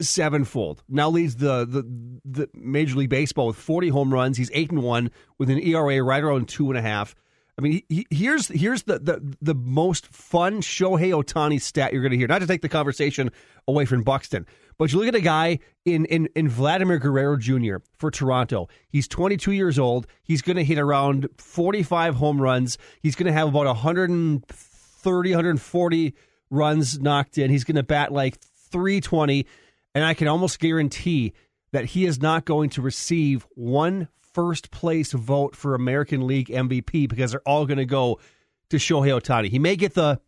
sevenfold. 0.00 0.82
Now 0.88 1.08
leads 1.10 1.36
the, 1.36 1.64
the 1.66 1.82
the 2.24 2.48
Major 2.54 2.96
League 2.96 3.10
Baseball 3.10 3.48
with 3.48 3.56
40 3.56 3.88
home 3.88 4.12
runs. 4.12 4.36
He's 4.36 4.50
eight 4.54 4.70
and 4.70 4.82
one 4.82 5.10
with 5.38 5.50
an 5.50 5.58
ERA 5.58 6.02
right 6.02 6.22
around 6.22 6.48
two 6.48 6.68
and 6.70 6.78
a 6.78 6.82
half. 6.82 7.14
I 7.62 7.68
mean, 7.68 7.82
he, 7.88 8.06
here's 8.10 8.48
here's 8.48 8.82
the, 8.82 8.98
the 8.98 9.36
the 9.40 9.54
most 9.54 10.08
fun 10.08 10.62
Shohei 10.62 11.12
Ohtani 11.12 11.60
stat 11.60 11.92
you're 11.92 12.02
going 12.02 12.10
to 12.10 12.18
hear. 12.18 12.26
Not 12.26 12.40
to 12.40 12.46
take 12.46 12.60
the 12.60 12.68
conversation 12.68 13.30
away 13.68 13.84
from 13.84 14.02
Buxton, 14.02 14.46
but 14.78 14.92
you 14.92 14.98
look 14.98 15.06
at 15.06 15.14
a 15.14 15.20
guy 15.20 15.60
in 15.84 16.04
in, 16.06 16.28
in 16.34 16.48
Vladimir 16.48 16.98
Guerrero 16.98 17.36
Jr. 17.36 17.76
for 17.98 18.10
Toronto. 18.10 18.68
He's 18.88 19.06
22 19.06 19.52
years 19.52 19.78
old. 19.78 20.08
He's 20.24 20.42
going 20.42 20.56
to 20.56 20.64
hit 20.64 20.78
around 20.78 21.28
45 21.38 22.16
home 22.16 22.42
runs. 22.42 22.78
He's 23.00 23.14
going 23.14 23.28
to 23.28 23.32
have 23.32 23.46
about 23.46 23.66
130, 23.66 25.30
140 25.30 26.14
runs 26.50 26.98
knocked 26.98 27.38
in. 27.38 27.50
He's 27.50 27.64
going 27.64 27.76
to 27.76 27.84
bat 27.84 28.10
like 28.12 28.40
320, 28.72 29.46
and 29.94 30.04
I 30.04 30.14
can 30.14 30.26
almost 30.26 30.58
guarantee 30.58 31.32
that 31.70 31.84
he 31.84 32.06
is 32.06 32.20
not 32.20 32.44
going 32.44 32.70
to 32.70 32.82
receive 32.82 33.46
one 33.54 34.08
first 34.32 34.70
place 34.70 35.12
vote 35.12 35.56
for 35.56 35.74
American 35.74 36.26
League 36.26 36.48
MVP 36.48 37.08
because 37.08 37.32
they're 37.32 37.40
all 37.46 37.66
going 37.66 37.78
to 37.78 37.84
go 37.84 38.18
to 38.70 38.76
Shohei 38.76 39.20
Ohtani. 39.20 39.48
He 39.48 39.58
may 39.58 39.76
get 39.76 39.94
the 39.94 40.20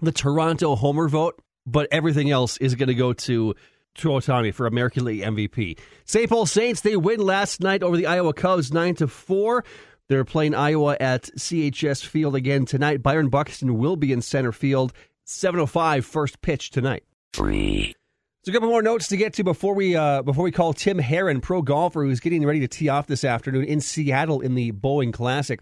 the 0.00 0.12
Toronto 0.12 0.76
homer 0.76 1.08
vote, 1.08 1.40
but 1.66 1.88
everything 1.90 2.30
else 2.30 2.56
is 2.58 2.74
going 2.74 2.88
to 2.88 2.94
go 2.94 3.12
to 3.12 3.54
to 3.96 4.08
Ohtani 4.08 4.54
for 4.54 4.66
American 4.66 5.04
League 5.04 5.22
MVP. 5.22 5.78
St. 6.04 6.28
Paul 6.28 6.46
Saints 6.46 6.80
they 6.80 6.96
win 6.96 7.20
last 7.20 7.60
night 7.60 7.82
over 7.82 7.96
the 7.96 8.06
Iowa 8.06 8.32
Cubs 8.32 8.72
nine 8.72 8.94
to 8.96 9.08
four. 9.08 9.64
They're 10.08 10.24
playing 10.24 10.54
Iowa 10.54 10.96
at 10.98 11.24
CHS 11.36 12.04
Field 12.04 12.34
again 12.34 12.64
tonight. 12.64 13.02
Byron 13.02 13.28
Buxton 13.28 13.78
will 13.78 13.96
be 13.96 14.12
in 14.12 14.22
center 14.22 14.52
field. 14.52 14.92
7:05 15.26 16.04
first 16.04 16.42
pitch 16.42 16.70
tonight. 16.70 17.04
Three. 17.32 17.94
So 18.42 18.52
a 18.52 18.54
couple 18.54 18.70
more 18.70 18.80
notes 18.80 19.08
to 19.08 19.18
get 19.18 19.34
to 19.34 19.44
before 19.44 19.74
we 19.74 19.94
uh, 19.94 20.22
before 20.22 20.44
we 20.44 20.50
call 20.50 20.72
Tim 20.72 20.98
Herron, 20.98 21.42
pro 21.42 21.60
golfer 21.60 22.04
who's 22.04 22.20
getting 22.20 22.46
ready 22.46 22.60
to 22.60 22.68
tee 22.68 22.88
off 22.88 23.06
this 23.06 23.22
afternoon 23.22 23.64
in 23.64 23.82
Seattle 23.82 24.40
in 24.40 24.54
the 24.54 24.72
Boeing 24.72 25.12
Classic. 25.12 25.60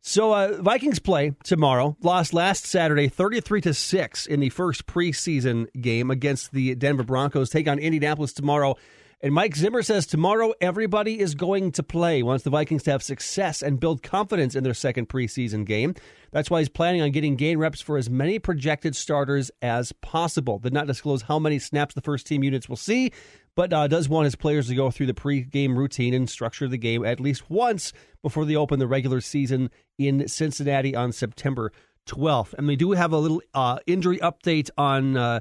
So 0.00 0.32
uh, 0.32 0.56
Vikings 0.62 0.98
play 0.98 1.34
tomorrow. 1.44 1.98
Lost 2.00 2.32
last 2.32 2.64
Saturday, 2.64 3.08
thirty-three 3.08 3.60
to 3.60 3.74
six 3.74 4.24
in 4.24 4.40
the 4.40 4.48
first 4.48 4.86
preseason 4.86 5.66
game 5.78 6.10
against 6.10 6.52
the 6.52 6.74
Denver 6.74 7.02
Broncos. 7.02 7.50
Take 7.50 7.68
on 7.68 7.78
Indianapolis 7.78 8.32
tomorrow. 8.32 8.76
And 9.24 9.32
Mike 9.32 9.56
Zimmer 9.56 9.80
says 9.80 10.04
tomorrow 10.04 10.52
everybody 10.60 11.18
is 11.18 11.34
going 11.34 11.72
to 11.72 11.82
play. 11.82 12.22
Wants 12.22 12.44
the 12.44 12.50
Vikings 12.50 12.82
to 12.82 12.90
have 12.90 13.02
success 13.02 13.62
and 13.62 13.80
build 13.80 14.02
confidence 14.02 14.54
in 14.54 14.64
their 14.64 14.74
second 14.74 15.08
preseason 15.08 15.64
game. 15.64 15.94
That's 16.30 16.50
why 16.50 16.58
he's 16.58 16.68
planning 16.68 17.00
on 17.00 17.10
getting 17.10 17.34
game 17.34 17.58
reps 17.58 17.80
for 17.80 17.96
as 17.96 18.10
many 18.10 18.38
projected 18.38 18.94
starters 18.94 19.50
as 19.62 19.92
possible. 19.92 20.58
Did 20.58 20.74
not 20.74 20.86
disclose 20.86 21.22
how 21.22 21.38
many 21.38 21.58
snaps 21.58 21.94
the 21.94 22.02
first 22.02 22.26
team 22.26 22.44
units 22.44 22.68
will 22.68 22.76
see, 22.76 23.12
but 23.54 23.72
uh, 23.72 23.88
does 23.88 24.10
want 24.10 24.26
his 24.26 24.36
players 24.36 24.68
to 24.68 24.74
go 24.74 24.90
through 24.90 25.06
the 25.06 25.14
pre-game 25.14 25.78
routine 25.78 26.12
and 26.12 26.28
structure 26.28 26.68
the 26.68 26.76
game 26.76 27.02
at 27.02 27.18
least 27.18 27.48
once 27.48 27.94
before 28.20 28.44
they 28.44 28.56
open 28.56 28.78
the 28.78 28.86
regular 28.86 29.22
season 29.22 29.70
in 29.96 30.28
Cincinnati 30.28 30.94
on 30.94 31.12
September 31.12 31.72
12th. 32.06 32.52
And 32.58 32.66
we 32.66 32.76
do 32.76 32.92
have 32.92 33.14
a 33.14 33.18
little 33.18 33.40
uh, 33.54 33.78
injury 33.86 34.18
update 34.18 34.68
on. 34.76 35.16
Uh, 35.16 35.40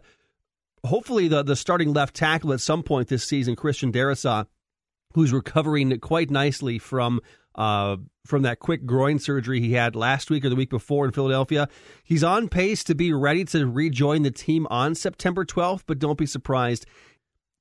hopefully 0.85 1.27
the, 1.27 1.43
the 1.43 1.55
starting 1.55 1.93
left 1.93 2.15
tackle 2.15 2.53
at 2.53 2.61
some 2.61 2.83
point 2.83 3.07
this 3.07 3.23
season, 3.23 3.55
Christian 3.55 3.91
Darrisaw, 3.91 4.45
who's 5.13 5.31
recovering 5.31 5.97
quite 5.99 6.29
nicely 6.29 6.79
from 6.79 7.21
uh, 7.55 7.97
from 8.25 8.41
that 8.41 8.57
quick 8.57 8.83
groin 8.85 9.19
surgery 9.19 9.59
he 9.59 9.73
had 9.73 9.95
last 9.95 10.31
week 10.31 10.43
or 10.43 10.49
the 10.49 10.55
week 10.55 10.71
before 10.71 11.05
in 11.05 11.11
Philadelphia. 11.11 11.67
He's 12.03 12.23
on 12.23 12.49
pace 12.49 12.83
to 12.85 12.95
be 12.95 13.13
ready 13.13 13.45
to 13.45 13.67
rejoin 13.67 14.23
the 14.23 14.31
team 14.31 14.65
on 14.71 14.95
September 14.95 15.45
12th, 15.45 15.83
but 15.85 15.99
don't 15.99 16.17
be 16.17 16.25
surprised 16.25 16.87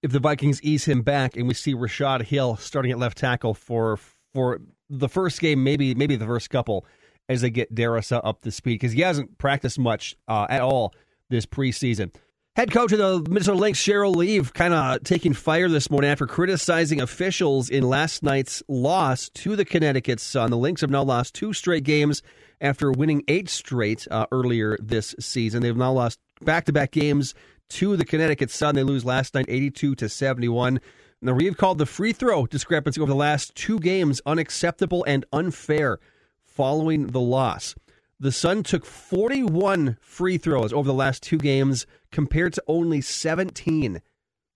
if 0.02 0.10
the 0.10 0.18
Vikings 0.18 0.62
ease 0.62 0.86
him 0.86 1.02
back 1.02 1.36
and 1.36 1.46
we 1.46 1.52
see 1.52 1.74
Rashad 1.74 2.22
Hill 2.22 2.56
starting 2.56 2.90
at 2.90 2.98
left 2.98 3.18
tackle 3.18 3.54
for 3.54 3.98
for 4.32 4.60
the 4.88 5.08
first 5.08 5.40
game, 5.40 5.62
maybe 5.62 5.94
maybe 5.94 6.16
the 6.16 6.26
first 6.26 6.48
couple 6.50 6.86
as 7.28 7.42
they 7.42 7.50
get 7.50 7.74
Darrisaw 7.74 8.20
up 8.24 8.40
to 8.42 8.50
speed 8.50 8.74
because 8.74 8.92
he 8.92 9.02
hasn't 9.02 9.38
practiced 9.38 9.78
much 9.78 10.16
uh, 10.26 10.46
at 10.48 10.60
all 10.60 10.94
this 11.28 11.46
preseason. 11.46 12.14
Head 12.54 12.70
coach 12.70 12.92
of 12.92 12.98
the 12.98 13.30
Minnesota 13.30 13.56
Lynx, 13.56 13.82
Cheryl 13.82 14.14
Reeve, 14.14 14.52
kind 14.52 14.74
of 14.74 15.02
taking 15.04 15.32
fire 15.32 15.70
this 15.70 15.90
morning 15.90 16.10
after 16.10 16.26
criticizing 16.26 17.00
officials 17.00 17.70
in 17.70 17.82
last 17.82 18.22
night's 18.22 18.62
loss 18.68 19.30
to 19.30 19.56
the 19.56 19.64
Connecticut 19.64 20.20
Sun. 20.20 20.50
The 20.50 20.58
Lynx 20.58 20.82
have 20.82 20.90
now 20.90 21.02
lost 21.02 21.34
two 21.34 21.54
straight 21.54 21.82
games 21.82 22.22
after 22.60 22.92
winning 22.92 23.24
eight 23.26 23.48
straight 23.48 24.06
uh, 24.10 24.26
earlier 24.30 24.76
this 24.82 25.14
season. 25.18 25.62
They've 25.62 25.74
now 25.74 25.92
lost 25.92 26.18
back 26.42 26.66
to 26.66 26.74
back 26.74 26.90
games 26.90 27.34
to 27.70 27.96
the 27.96 28.04
Connecticut 28.04 28.50
Sun. 28.50 28.74
They 28.74 28.82
lose 28.82 29.06
last 29.06 29.34
night 29.34 29.46
82 29.48 29.94
to 29.94 30.10
71. 30.10 30.78
Now, 31.22 31.32
Reeve 31.32 31.56
called 31.56 31.78
the 31.78 31.86
free 31.86 32.12
throw 32.12 32.44
discrepancy 32.44 33.00
over 33.00 33.10
the 33.10 33.16
last 33.16 33.54
two 33.54 33.80
games 33.80 34.20
unacceptable 34.26 35.04
and 35.04 35.24
unfair 35.32 36.00
following 36.44 37.06
the 37.06 37.20
loss. 37.20 37.74
The 38.22 38.30
Sun 38.30 38.62
took 38.62 38.84
41 38.84 39.96
free 40.00 40.38
throws 40.38 40.72
over 40.72 40.86
the 40.86 40.94
last 40.94 41.24
two 41.24 41.38
games 41.38 41.86
compared 42.12 42.52
to 42.52 42.62
only 42.68 43.00
17 43.00 44.00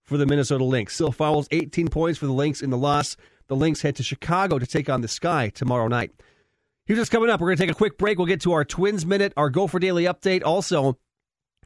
for 0.04 0.16
the 0.16 0.24
Minnesota 0.24 0.62
Lynx. 0.62 0.94
Still 0.94 1.10
fouls 1.10 1.48
18 1.50 1.88
points 1.88 2.16
for 2.16 2.26
the 2.26 2.32
Lynx 2.32 2.62
in 2.62 2.70
the 2.70 2.78
loss. 2.78 3.16
The 3.48 3.56
Lynx 3.56 3.82
head 3.82 3.96
to 3.96 4.04
Chicago 4.04 4.60
to 4.60 4.66
take 4.66 4.88
on 4.88 5.00
the 5.00 5.08
Sky 5.08 5.48
tomorrow 5.48 5.88
night. 5.88 6.12
Here's 6.84 7.00
what's 7.00 7.10
coming 7.10 7.28
up. 7.28 7.40
We're 7.40 7.48
going 7.48 7.56
to 7.56 7.62
take 7.64 7.72
a 7.72 7.76
quick 7.76 7.98
break. 7.98 8.18
We'll 8.18 8.28
get 8.28 8.42
to 8.42 8.52
our 8.52 8.64
Twins 8.64 9.04
Minute, 9.04 9.32
our 9.36 9.50
Gopher 9.50 9.80
Daily 9.80 10.04
Update, 10.04 10.44
also 10.44 10.96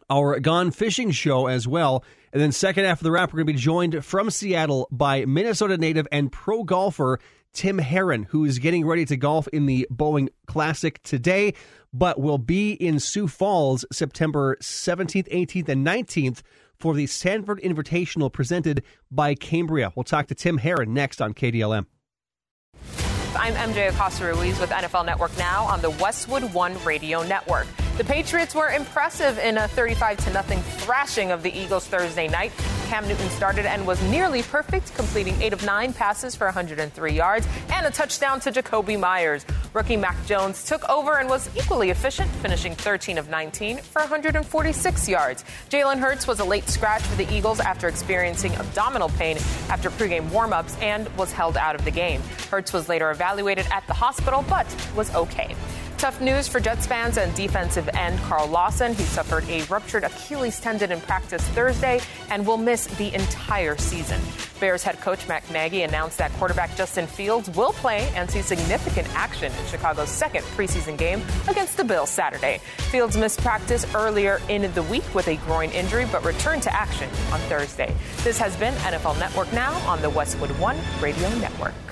our 0.09 0.41
Gone 0.41 0.71
Fishing 0.71 1.11
Show 1.11 1.49
as 1.49 1.69
well. 1.69 2.03
And 2.33 2.41
then 2.41 2.53
second 2.53 2.87
half 2.87 3.01
of 3.01 3.05
the 3.05 3.11
wrap, 3.11 3.31
we're 3.31 3.45
going 3.45 3.49
to 3.49 3.53
be 3.53 3.59
joined 3.59 4.03
from 4.07 4.31
Seattle 4.31 4.89
by 4.91 5.27
Minnesota 5.27 5.77
native 5.77 6.09
and 6.11 6.33
pro 6.33 6.65
golfer 6.65 7.21
Tim 7.53 7.79
Herron, 7.79 8.25
who 8.25 8.45
is 8.45 8.59
getting 8.59 8.87
ready 8.87 9.05
to 9.07 9.17
golf 9.17 9.49
in 9.49 9.67
the 9.67 9.87
Boeing 9.93 10.29
Classic 10.47 11.03
today, 11.03 11.55
but 11.93 12.21
will 12.21 12.39
be 12.39 12.73
in 12.73 13.01
Sioux 13.01 13.29
Falls 13.29 13.85
September 13.93 14.57
17th, 14.63 15.29
18th, 15.29 15.69
and 15.69 15.87
19th 15.87 16.43
for 16.79 16.95
the 16.95 17.07
Sanford 17.07 17.61
Invitational 17.63 18.33
presented 18.33 18.83
by 19.11 19.35
Cambria. 19.35 19.93
We'll 19.95 20.05
talk 20.05 20.29
to 20.29 20.35
Tim 20.35 20.59
Herron 20.59 20.95
next 20.95 21.21
on 21.21 21.35
KDLM. 21.35 21.87
I'm 23.37 23.55
MJ 23.55 23.91
Acosta 23.91 24.27
Ruiz 24.27 24.59
with 24.59 24.71
NFL 24.71 25.07
Network 25.07 25.37
Now 25.39 25.65
on 25.65 25.81
the 25.81 25.91
Westwood 25.91 26.53
One 26.53 26.83
Radio 26.85 27.23
Network. 27.23 27.67
The 28.01 28.07
Patriots 28.07 28.55
were 28.55 28.71
impressive 28.71 29.39
in 29.39 29.59
a 29.59 29.69
35 29.69 30.25
to 30.25 30.33
nothing 30.33 30.59
thrashing 30.63 31.33
of 31.33 31.43
the 31.43 31.53
Eagles 31.53 31.87
Thursday 31.87 32.29
night. 32.29 32.51
Cam 32.87 33.07
Newton 33.07 33.29
started 33.29 33.67
and 33.67 33.87
was 33.87 34.03
nearly 34.05 34.43
perfect, 34.43 34.95
completing 34.95 35.39
8 35.43 35.53
of 35.53 35.67
9 35.67 35.93
passes 35.93 36.35
for 36.35 36.47
103 36.47 37.13
yards 37.13 37.47
and 37.71 37.85
a 37.85 37.91
touchdown 37.91 38.41
to 38.41 38.53
Jakobi 38.53 38.99
Meyers. 38.99 39.45
Rookie 39.75 39.99
Mac 39.99 40.17
Jones 40.25 40.65
took 40.65 40.89
over 40.89 41.19
and 41.19 41.29
was 41.29 41.51
equally 41.55 41.91
efficient, 41.91 42.31
finishing 42.37 42.75
13 42.75 43.19
of 43.19 43.29
19 43.29 43.77
for 43.77 44.01
146 44.01 45.07
yards. 45.07 45.45
Jalen 45.69 45.99
Hurts 45.99 46.27
was 46.27 46.41
a 46.41 46.45
late 46.45 46.71
scratch 46.71 47.03
for 47.03 47.23
the 47.23 47.31
Eagles 47.31 47.61
after 47.61 47.87
experiencing 47.87 48.55
abdominal 48.55 49.11
pain 49.11 49.37
after 49.69 49.91
pregame 49.91 50.31
warmups 50.31 50.81
and 50.81 51.07
was 51.19 51.33
held 51.33 51.59
out 51.59 51.75
of 51.75 51.85
the 51.85 51.91
game. 51.91 52.23
Hurts 52.51 52.73
was 52.73 52.89
later 52.89 53.11
evaluated 53.11 53.67
at 53.71 53.87
the 53.89 53.95
hospital 53.95 54.43
but 54.49 54.67
was 54.97 55.15
okay. 55.15 55.55
Tough 56.01 56.23
news 56.23 56.49
for 56.49 56.61
Jets 56.61 56.87
fans 56.87 57.19
and 57.19 57.35
defensive 57.35 57.87
end 57.93 58.19
Carl 58.21 58.49
Lawson. 58.49 58.95
He 58.95 59.03
suffered 59.03 59.47
a 59.51 59.65
ruptured 59.65 60.03
Achilles 60.03 60.59
tendon 60.59 60.93
in 60.93 61.01
practice 61.03 61.47
Thursday 61.49 62.01
and 62.31 62.47
will 62.47 62.57
miss 62.57 62.87
the 62.87 63.15
entire 63.15 63.77
season. 63.77 64.19
Bears 64.61 64.83
head 64.83 64.99
coach 65.03 65.29
Matt 65.29 65.49
Nagy 65.51 65.83
announced 65.83 66.17
that 66.17 66.33
quarterback 66.33 66.75
Justin 66.75 67.07
Fields 67.07 67.51
will 67.51 67.75
play 67.75 68.11
and 68.15 68.31
see 68.31 68.41
significant 68.41 69.15
action 69.15 69.53
in 69.53 69.67
Chicago's 69.67 70.09
second 70.09 70.43
preseason 70.57 70.97
game 70.97 71.23
against 71.49 71.77
the 71.77 71.85
Bills 71.85 72.09
Saturday. 72.09 72.63
Fields 72.91 73.19
missed 73.19 73.43
practice 73.43 73.85
earlier 73.95 74.41
in 74.49 74.73
the 74.73 74.83
week 74.85 75.15
with 75.15 75.29
a 75.29 75.37
groin 75.45 75.71
injury 75.73 76.07
but 76.11 76.25
returned 76.25 76.63
to 76.63 76.75
action 76.75 77.11
on 77.31 77.41
Thursday. 77.41 77.95
This 78.25 78.39
has 78.39 78.57
been 78.57 78.73
NFL 78.77 79.19
Network 79.19 79.53
Now 79.53 79.75
on 79.87 80.01
the 80.01 80.09
Westwood 80.09 80.53
One 80.53 80.79
Radio 81.03 81.29
Network. 81.41 81.90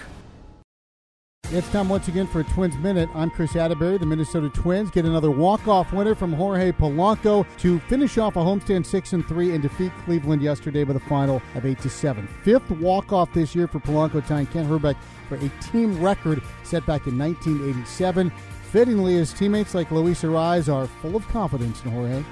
It's 1.50 1.67
time 1.71 1.88
once 1.88 2.09
again 2.09 2.26
for 2.26 2.40
a 2.40 2.45
Twins 2.45 2.76
Minute. 2.76 3.09
I'm 3.14 3.31
Chris 3.31 3.57
Atterbury. 3.57 3.97
The 3.97 4.05
Minnesota 4.05 4.50
Twins 4.50 4.90
get 4.90 5.07
another 5.07 5.31
walk-off 5.31 5.95
winner 5.95 6.14
from 6.14 6.31
Jorge 6.31 6.73
Polanco 6.73 7.47
to 7.61 7.78
finish 7.81 8.19
off 8.19 8.37
a 8.37 8.40
homestand 8.40 8.85
six 8.85 9.14
and 9.14 9.26
three 9.26 9.55
and 9.55 9.62
defeat 9.62 9.90
Cleveland 10.05 10.43
yesterday 10.43 10.85
with 10.85 10.99
a 10.99 11.00
final 11.00 11.40
of 11.55 11.64
eight 11.64 11.78
to 11.78 11.88
seven. 11.88 12.28
Fifth 12.43 12.71
walk-off 12.71 13.33
this 13.33 13.55
year 13.55 13.67
for 13.67 13.81
Polanco, 13.81 14.26
tying 14.26 14.45
Kent 14.49 14.69
Hrbek 14.69 14.95
for 15.26 15.37
a 15.37 15.49
team 15.73 15.99
record 16.02 16.43
set 16.64 16.85
back 16.85 17.07
in 17.07 17.17
1987. 17.17 18.31
Fittingly, 18.71 19.14
his 19.14 19.33
teammates 19.33 19.75
like 19.75 19.90
Luis 19.90 20.21
Arraez 20.21 20.71
are 20.71 20.87
full 21.00 21.17
of 21.17 21.26
confidence 21.28 21.83
in 21.83 21.93
Jorge. 21.93 22.23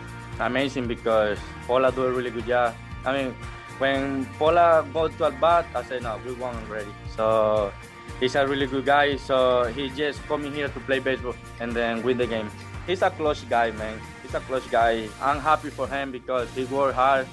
Amazing 0.40 0.88
because 0.88 1.38
Pola 1.66 1.90
do 1.90 2.04
a 2.04 2.12
really 2.12 2.30
good 2.30 2.46
job. 2.46 2.75
I 3.06 3.16
mean, 3.16 3.35
when 3.78 4.26
Pola 4.38 4.87
go 4.92 5.08
to 5.08 5.25
at 5.25 5.40
bat, 5.40 5.64
I 5.75 5.82
say 5.85 6.00
no, 6.00 6.20
we 6.26 6.35
won 6.35 6.54
already. 6.68 6.90
So 7.16 7.73
he's 8.20 8.35
a 8.35 8.46
really 8.46 8.66
good 8.66 8.85
guy. 8.85 9.16
So 9.16 9.64
he 9.75 9.90
just 9.90 10.23
coming 10.26 10.52
here 10.52 10.68
to 10.68 10.80
play 10.80 10.99
baseball 10.99 11.35
and 11.61 11.73
then 11.73 12.02
win 12.02 12.18
the 12.18 12.26
game. 12.26 12.50
He's 12.87 13.02
a 13.02 13.11
close 13.11 13.42
guy, 13.42 13.70
man. 13.73 13.99
He's 14.23 14.35
a 14.35 14.40
close 14.40 14.66
guy. 14.66 15.08
I'm 15.20 15.40
happy 15.40 15.70
for 15.70 15.88
him 15.88 16.12
because 16.12 16.49
he 16.54 16.64
worked 16.64 16.94
hard, 16.94 17.26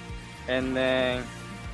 and 0.47 0.75
then 0.75 1.23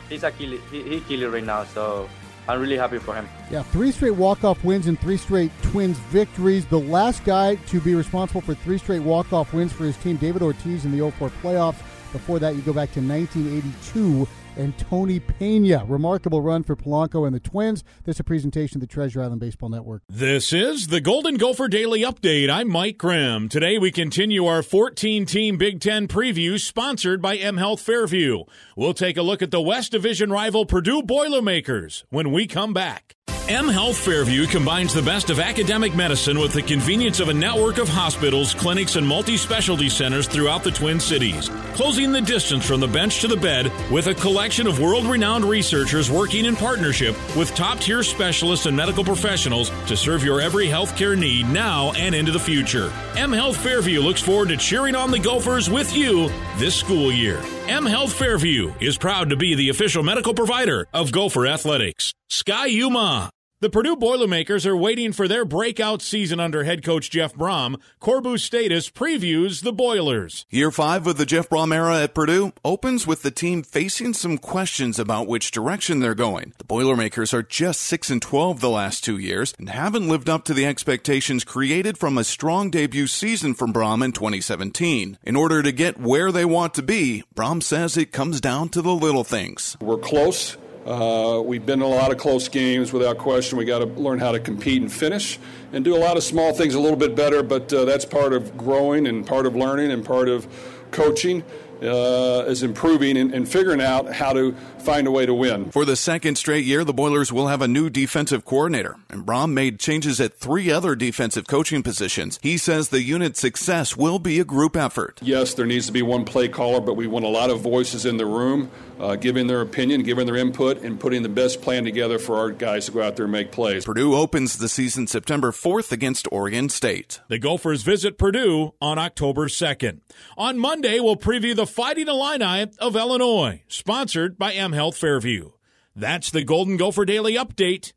he's 0.09 0.23
a 0.23 0.31
killer. 0.31 0.57
He, 0.71 0.83
he 0.83 0.99
killer 1.01 1.29
right 1.29 1.43
now. 1.43 1.63
So 1.63 2.09
I'm 2.47 2.59
really 2.59 2.77
happy 2.77 2.99
for 2.99 3.15
him. 3.15 3.29
Yeah, 3.51 3.63
three 3.63 3.91
straight 3.91 4.15
walk-off 4.15 4.63
wins 4.63 4.87
and 4.87 4.99
three 4.99 5.17
straight 5.17 5.51
Twins 5.61 5.97
victories. 5.97 6.65
The 6.65 6.79
last 6.79 7.23
guy 7.23 7.55
to 7.55 7.79
be 7.79 7.95
responsible 7.95 8.41
for 8.41 8.53
three 8.53 8.79
straight 8.79 9.01
walk-off 9.01 9.53
wins 9.53 9.71
for 9.71 9.85
his 9.85 9.95
team, 9.97 10.17
David 10.17 10.41
Ortiz, 10.41 10.83
in 10.83 10.91
the 10.91 11.11
04 11.11 11.29
playoffs. 11.41 11.77
Before 12.11 12.39
that, 12.39 12.55
you 12.55 12.61
go 12.61 12.73
back 12.73 12.91
to 12.93 13.01
1982 13.01 14.27
and 14.57 14.77
Tony 14.77 15.19
Pena. 15.19 15.83
Remarkable 15.85 16.41
run 16.41 16.63
for 16.63 16.75
Polanco 16.75 17.25
and 17.25 17.35
the 17.35 17.39
Twins. 17.39 17.83
This 18.03 18.17
is 18.17 18.19
a 18.21 18.23
presentation 18.23 18.77
of 18.77 18.81
the 18.81 18.87
Treasure 18.87 19.21
Island 19.21 19.39
Baseball 19.39 19.69
Network. 19.69 20.03
This 20.09 20.53
is 20.53 20.87
the 20.87 21.01
Golden 21.01 21.37
Gopher 21.37 21.67
Daily 21.67 22.01
Update. 22.01 22.49
I'm 22.49 22.69
Mike 22.69 22.97
Grimm. 22.97 23.49
Today 23.49 23.77
we 23.77 23.91
continue 23.91 24.45
our 24.45 24.61
14 24.63 25.25
team 25.25 25.57
Big 25.57 25.79
Ten 25.79 26.07
preview 26.07 26.59
sponsored 26.59 27.21
by 27.21 27.35
M 27.35 27.57
Health 27.57 27.81
Fairview. 27.81 28.43
We'll 28.75 28.93
take 28.93 29.17
a 29.17 29.21
look 29.21 29.41
at 29.41 29.51
the 29.51 29.61
West 29.61 29.91
Division 29.91 30.31
rival 30.31 30.65
Purdue 30.65 31.03
Boilermakers 31.03 32.05
when 32.09 32.31
we 32.31 32.47
come 32.47 32.73
back. 32.73 33.15
M 33.49 33.67
Health 33.67 33.97
Fairview 33.97 34.45
combines 34.45 34.93
the 34.93 35.01
best 35.01 35.31
of 35.31 35.39
academic 35.39 35.95
medicine 35.95 36.37
with 36.37 36.53
the 36.53 36.61
convenience 36.61 37.19
of 37.19 37.29
a 37.29 37.33
network 37.33 37.79
of 37.79 37.89
hospitals, 37.89 38.53
clinics, 38.53 38.95
and 38.95 39.07
multi 39.07 39.37
specialty 39.37 39.89
centers 39.89 40.27
throughout 40.27 40.63
the 40.63 40.69
Twin 40.69 40.99
Cities, 40.99 41.49
closing 41.73 42.11
the 42.11 42.21
distance 42.21 42.63
from 42.63 42.79
the 42.79 42.87
bench 42.87 43.21
to 43.21 43.27
the 43.27 43.35
bed 43.35 43.71
with 43.89 44.05
a 44.05 44.13
collection 44.13 44.67
of 44.67 44.79
world 44.79 45.05
renowned 45.05 45.45
researchers 45.45 46.11
working 46.11 46.45
in 46.45 46.55
partnership 46.55 47.15
with 47.35 47.55
top 47.55 47.79
tier 47.79 48.03
specialists 48.03 48.67
and 48.67 48.77
medical 48.77 49.03
professionals 49.03 49.71
to 49.87 49.97
serve 49.97 50.23
your 50.23 50.39
every 50.39 50.67
healthcare 50.67 51.17
need 51.17 51.49
now 51.49 51.91
and 51.93 52.13
into 52.13 52.31
the 52.31 52.39
future. 52.39 52.93
M 53.17 53.31
Health 53.31 53.57
Fairview 53.57 53.99
looks 53.99 54.21
forward 54.21 54.49
to 54.49 54.57
cheering 54.57 54.93
on 54.93 55.09
the 55.09 55.17
Gophers 55.17 55.71
with 55.71 55.97
you 55.97 56.29
this 56.57 56.75
school 56.75 57.11
year. 57.11 57.41
M 57.67 57.87
Health 57.87 58.13
Fairview 58.13 58.75
is 58.79 58.99
proud 58.99 59.31
to 59.31 59.35
be 59.35 59.55
the 59.55 59.69
official 59.69 60.03
medical 60.03 60.35
provider 60.35 60.85
of 60.93 61.11
Gopher 61.11 61.47
Athletics. 61.47 62.13
Ski-U-Mah. 62.27 63.31
The 63.61 63.69
Purdue 63.69 63.97
Boilermakers 63.97 64.65
are 64.65 64.77
waiting 64.77 65.11
for 65.11 65.27
their 65.27 65.43
breakout 65.43 66.01
season 66.01 66.39
under 66.39 66.63
head 66.63 66.81
coach 66.81 67.09
Jeff 67.09 67.33
Brohm. 67.33 67.75
Corbu 67.99 68.39
Status 68.39 68.89
previews 68.89 69.63
the 69.63 69.73
Boilers. 69.73 70.45
Year 70.49 70.71
five 70.71 71.05
of 71.05 71.17
the 71.17 71.25
Jeff 71.25 71.49
Brohm 71.49 71.75
era 71.75 72.01
at 72.01 72.13
Purdue 72.13 72.53
opens 72.63 73.05
with 73.05 73.21
the 73.21 73.31
team 73.31 73.61
facing 73.61 74.13
some 74.13 74.37
questions 74.37 74.97
about 74.97 75.27
which 75.27 75.51
direction 75.51 75.99
they're 75.99 76.15
going. 76.15 76.53
The 76.57 76.63
Boilermakers 76.63 77.33
are 77.33 77.43
just 77.43 77.81
6 77.81 78.09
and 78.09 78.21
12 78.21 78.61
the 78.61 78.69
last 78.69 79.03
two 79.03 79.17
years 79.17 79.53
and 79.59 79.67
haven't 79.67 80.07
lived 80.07 80.29
up 80.29 80.45
to 80.45 80.53
the 80.53 80.65
expectations 80.65 81.43
created 81.43 81.97
from 81.97 82.17
a 82.17 82.23
strong 82.23 82.69
debut 82.69 83.07
season 83.07 83.53
from 83.53 83.73
Brohm 83.73 84.01
in 84.05 84.13
2017. 84.13 85.17
In 85.21 85.35
order 85.35 85.61
to 85.61 85.73
get 85.73 85.99
where 85.99 86.31
they 86.31 86.45
want 86.45 86.75
to 86.75 86.81
be, 86.81 87.25
Brohm 87.35 87.61
says 87.61 87.97
it 87.97 88.13
comes 88.13 88.39
down 88.39 88.69
to 88.69 88.81
the 88.81 88.95
little 88.95 89.25
things. 89.25 89.75
We're 89.81 89.97
close. 89.97 90.55
Uh, 90.89 91.39
we've 91.39 91.67
been 91.67 91.83
in 91.83 91.85
a 91.85 91.87
lot 91.87 92.11
of 92.11 92.17
close 92.17 92.47
games 92.47 92.91
without 92.91 93.19
question. 93.19 93.59
We 93.59 93.65
got 93.65 93.79
to 93.79 93.85
learn 93.85 94.17
how 94.17 94.31
to 94.31 94.39
compete 94.39 94.81
and 94.81 94.91
finish 94.91 95.37
and 95.71 95.85
do 95.85 95.95
a 95.95 95.99
lot 95.99 96.17
of 96.17 96.23
small 96.23 96.51
things 96.51 96.73
a 96.73 96.79
little 96.79 96.97
bit 96.97 97.15
better, 97.15 97.43
but 97.43 97.71
uh, 97.71 97.85
that's 97.85 98.05
part 98.05 98.33
of 98.33 98.57
growing 98.57 99.05
and 99.05 99.25
part 99.25 99.45
of 99.45 99.55
learning 99.55 99.91
and 99.91 100.03
part 100.03 100.27
of 100.27 100.47
coaching. 100.89 101.43
Uh, 101.81 102.43
is 102.45 102.61
improving 102.61 103.15
and, 103.15 103.33
and, 103.33 103.47
figuring 103.47 103.79
out 103.79 104.11
how 104.11 104.33
to 104.33 104.51
find 104.79 105.07
a 105.07 105.11
way 105.11 105.25
to 105.25 105.33
win. 105.33 105.71
For 105.71 105.85
the 105.85 105.95
second 105.95 106.35
straight 106.35 106.65
year, 106.65 106.83
the 106.83 106.91
Boilers 106.91 107.31
will 107.31 107.47
have 107.47 107.61
a 107.61 107.69
new 107.69 107.89
defensive 107.89 108.43
coordinator, 108.43 108.97
and 109.09 109.25
Brohm 109.25 109.53
made 109.53 109.79
changes 109.79 110.19
at 110.19 110.33
three 110.33 110.69
other 110.69 110.93
defensive 110.93 111.47
coaching 111.47 111.81
positions. 111.81 112.37
He 112.43 112.57
says 112.57 112.89
the 112.89 113.01
unit's 113.01 113.39
success 113.39 113.95
will 113.95 114.19
be 114.19 114.41
a 114.41 114.43
group 114.43 114.75
effort. 114.75 115.19
Yes, 115.23 115.53
there 115.53 115.65
needs 115.65 115.85
to 115.85 115.93
be 115.93 116.01
one 116.01 116.25
play 116.25 116.49
caller, 116.49 116.81
but 116.81 116.95
we 116.95 117.07
want 117.07 117.23
a 117.23 117.29
lot 117.29 117.49
of 117.49 117.61
voices 117.61 118.05
in 118.05 118.17
the 118.17 118.25
room. 118.25 118.69
Uh, 118.99 119.15
giving 119.15 119.47
their 119.47 119.61
opinion, 119.61 120.03
giving 120.03 120.25
their 120.25 120.35
input, 120.35 120.81
and 120.83 120.99
putting 120.99 121.23
the 121.23 121.29
best 121.29 121.61
plan 121.61 121.85
together 121.85 122.19
for 122.19 122.35
our 122.35 122.51
guys 122.51 122.87
to 122.87 122.91
go 122.91 123.01
out 123.01 123.15
there 123.15 123.25
and 123.25 123.31
make 123.31 123.51
plays. 123.51 123.85
Purdue 123.85 124.13
opens 124.13 124.57
the 124.57 124.67
season 124.67 125.07
September 125.07 125.51
4th 125.51 125.91
against 125.93 126.27
Oregon 126.31 126.67
State. 126.67 127.21
The 127.29 127.39
Gophers 127.39 127.83
visit 127.83 128.17
Purdue 128.17 128.73
on 128.81 128.97
October 128.97 129.47
2nd. 129.47 130.01
On 130.37 130.59
Monday, 130.59 130.99
we'll 130.99 131.15
preview 131.15 131.55
the 131.55 131.65
Fighting 131.65 132.09
Illini 132.09 132.67
of 132.79 132.95
Illinois, 132.97 133.63
sponsored 133.69 134.37
by 134.37 134.51
M 134.51 134.73
Health 134.73 134.97
Fairview. 134.97 135.51
That's 135.95 136.29
the 136.29 136.43
Golden 136.43 136.75
Gopher 136.75 137.05
Daily 137.05 137.35
Update. 137.35 137.93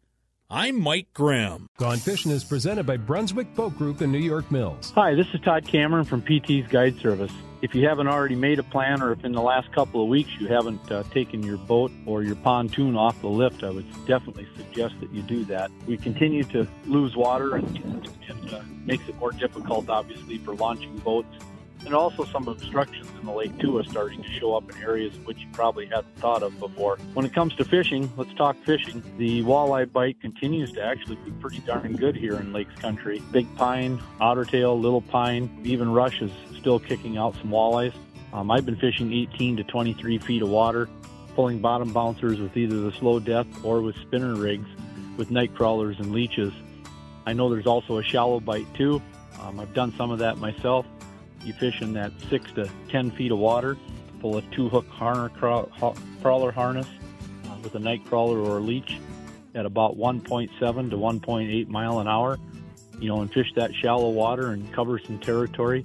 I'm 0.49 0.81
Mike 0.81 1.15
Grimm. 1.15 1.67
Gone 1.79 1.99
Fishing 1.99 2.31
is 2.31 2.45
presented 2.45 2.85
by 2.85 2.99
Brunswick 2.99 3.55
Boat 3.55 3.77
Group 3.79 4.03
in 4.03 4.13
New 4.13 4.19
York 4.19 4.51
Mills. 4.51 4.93
Hi, 4.95 5.15
this 5.15 5.27
is 5.33 5.41
Todd 5.41 5.67
Cameron 5.67 6.05
from 6.05 6.21
PT's 6.21 6.69
Guide 6.69 6.99
Service. 7.01 7.33
If 7.63 7.77
you 7.77 7.87
haven't 7.87 8.09
already 8.09 8.35
made 8.35 8.59
a 8.59 8.65
plan, 8.65 9.01
or 9.01 9.13
if 9.13 9.25
in 9.25 9.31
the 9.31 9.41
last 9.41 9.71
couple 9.71 10.03
of 10.03 10.09
weeks 10.09 10.31
you 10.41 10.49
haven't 10.49 10.91
uh, 10.91 11.05
taken 11.05 11.45
your 11.45 11.59
boat 11.59 11.93
or 12.07 12.25
your 12.25 12.35
pontoon 12.35 12.97
off 12.97 13.21
the 13.21 13.29
lift, 13.29 13.63
I 13.63 13.71
would 13.71 13.89
definitely 14.05 14.49
suggest 14.57 14.97
that 14.99 15.13
you 15.13 15.23
do 15.23 15.45
that. 15.45 15.71
We 15.87 15.97
continue 15.97 16.43
to 16.43 16.67
lose 16.87 17.15
water, 17.15 17.55
and, 17.55 18.11
and 18.29 18.53
uh, 18.53 18.63
makes 18.85 19.09
it 19.09 19.15
more 19.19 19.31
difficult, 19.31 19.89
obviously, 19.89 20.39
for 20.39 20.57
launching 20.57 20.99
boats. 20.99 21.33
And 21.85 21.95
also, 21.95 22.25
some 22.25 22.47
obstructions 22.47 23.09
in 23.19 23.27
the 23.27 23.33
lake 23.33 23.59
too 23.59 23.77
are 23.79 23.85
starting 23.85 24.23
to 24.23 24.29
show 24.31 24.55
up 24.55 24.71
in 24.71 24.83
areas 24.83 25.13
which 25.25 25.39
you 25.39 25.49
probably 25.53 25.87
hadn't 25.87 26.17
thought 26.17 26.43
of 26.43 26.59
before. 26.61 26.97
When 27.15 27.27
it 27.27 27.35
comes 27.35 27.55
to 27.57 27.65
fishing, 27.65 28.13
let's 28.17 28.33
talk 28.35 28.57
fishing. 28.65 29.03
The 29.19 29.43
walleye 29.43 29.91
bite 29.93 30.21
continues 30.21 30.73
to 30.73 30.83
actually 30.83 31.17
be 31.17 31.33
pretty 31.33 31.59
darn 31.61 31.97
good 31.97 32.17
here 32.17 32.37
in 32.37 32.53
Lakes 32.53 32.75
Country. 32.77 33.21
Big 33.33 33.53
pine, 33.57 33.99
ottertail, 34.21 34.81
little 34.81 35.01
pine, 35.01 35.51
even 35.65 35.93
rush 35.93 36.23
is 36.23 36.31
still 36.59 36.79
kicking 36.79 37.19
out 37.19 37.35
some 37.35 37.51
walleyes. 37.51 37.95
Um, 38.33 38.51
I've 38.51 38.65
been 38.65 38.77
fishing 38.77 39.13
18 39.13 39.59
to 39.59 39.65
23 39.65 40.19
feet 40.19 40.43
of 40.43 40.49
water, 40.49 40.89
pulling 41.35 41.59
bottom 41.59 41.93
bouncers 41.93 42.39
with 42.39 42.57
either 42.57 42.81
the 42.81 42.93
slow 42.93 43.19
death 43.19 43.47
or 43.65 43.83
with 43.83 43.97
spinner 43.97 44.35
rigs 44.35 44.69
with 45.17 45.31
night 45.31 45.55
crawlers 45.55 45.99
and 45.99 46.13
leeches. 46.13 46.53
I 47.27 47.33
know 47.33 47.51
there's 47.51 47.67
also 47.67 47.99
a 47.99 48.03
shallow 48.03 48.41
bite 48.41 48.73
too. 48.75 49.03
Um, 49.41 49.61
I've 49.61 49.75
done 49.75 49.93
some 49.97 50.11
of 50.11 50.19
that 50.21 50.39
myself. 50.39 50.87
You 51.45 51.53
fish 51.55 51.81
in 51.83 51.93
that 51.95 52.13
6 52.31 52.53
to 52.53 52.71
10 52.89 53.11
feet 53.13 53.33
of 53.33 53.39
water, 53.39 53.77
pull 54.21 54.37
a 54.37 54.43
two 54.53 54.69
hook 54.69 54.87
crawler 54.91 56.53
harness 56.53 56.87
uh, 57.47 57.57
with 57.63 57.75
a 57.75 57.81
night 57.81 58.05
crawler 58.05 58.39
or 58.39 58.59
a 58.59 58.61
leech 58.61 58.99
at 59.55 59.67
about 59.67 59.97
1.7 59.97 60.51
to 60.91 60.97
1.8 60.97 61.69
mile 61.69 61.99
an 62.01 62.09
hour. 62.09 62.39
You 62.99 63.09
know, 63.09 63.21
and 63.21 63.33
fish 63.33 63.53
that 63.57 63.75
shallow 63.75 64.11
water 64.11 64.51
and 64.51 64.73
cover 64.73 64.99
some 65.01 65.19
territory 65.19 65.85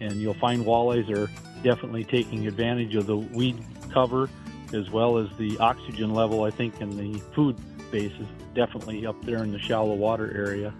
and 0.00 0.16
you'll 0.16 0.34
find 0.34 0.64
walleyes 0.64 1.10
are 1.10 1.30
definitely 1.62 2.04
taking 2.04 2.46
advantage 2.46 2.94
of 2.94 3.06
the 3.06 3.16
weed 3.16 3.56
cover 3.90 4.28
as 4.72 4.90
well 4.90 5.18
as 5.18 5.28
the 5.38 5.56
oxygen 5.58 6.12
level. 6.12 6.44
I 6.44 6.50
think 6.50 6.80
in 6.80 6.96
the 6.96 7.18
food 7.34 7.56
base 7.90 8.12
is 8.12 8.26
definitely 8.54 9.06
up 9.06 9.22
there 9.24 9.42
in 9.42 9.52
the 9.52 9.58
shallow 9.58 9.94
water 9.94 10.32
area. 10.36 10.74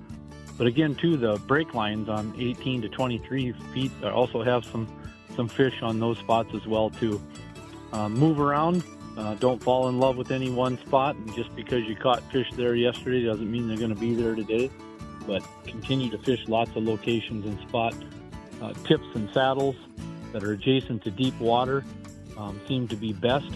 But 0.57 0.67
again, 0.67 0.95
too, 0.95 1.17
the 1.17 1.37
break 1.47 1.75
lines 1.75 2.09
on 2.09 2.35
18 2.39 2.83
to 2.83 2.89
23 2.89 3.53
feet 3.73 3.93
also 4.05 4.43
have 4.43 4.65
some 4.65 4.89
some 5.35 5.49
fish 5.49 5.83
on 5.83 5.99
those 5.99 6.19
spots 6.19 6.55
as 6.55 6.67
well 6.67 6.91
too. 6.91 7.21
Um, 7.93 8.15
move 8.15 8.41
around. 8.41 8.85
Uh, 9.17 9.35
don't 9.35 9.63
fall 9.63 9.89
in 9.89 9.99
love 9.99 10.17
with 10.17 10.31
any 10.31 10.51
one 10.51 10.79
spot. 10.79 11.17
And 11.17 11.35
just 11.35 11.55
because 11.55 11.85
you 11.85 11.97
caught 11.97 12.23
fish 12.33 12.49
there 12.55 12.75
yesterday 12.75 13.25
doesn't 13.25 13.51
mean 13.51 13.69
they're 13.69 13.77
going 13.77 13.95
to 13.95 14.01
be 14.01 14.15
there 14.15 14.35
today. 14.35 14.71
But 15.27 15.43
continue 15.67 16.11
to 16.11 16.19
fish 16.19 16.47
lots 16.49 16.71
of 16.77 16.85
locations 16.85 17.47
and 17.47 17.59
spot 17.69 17.95
uh, 18.61 18.73
tips 18.85 19.07
and 19.15 19.29
saddles 19.33 19.77
that 20.33 20.43
are 20.43 20.53
adjacent 20.53 21.03
to 21.05 21.11
deep 21.11 21.39
water 21.41 21.85
um, 22.37 22.61
seem 22.67 22.89
to 22.89 22.97
be 22.97 23.13
best. 23.13 23.51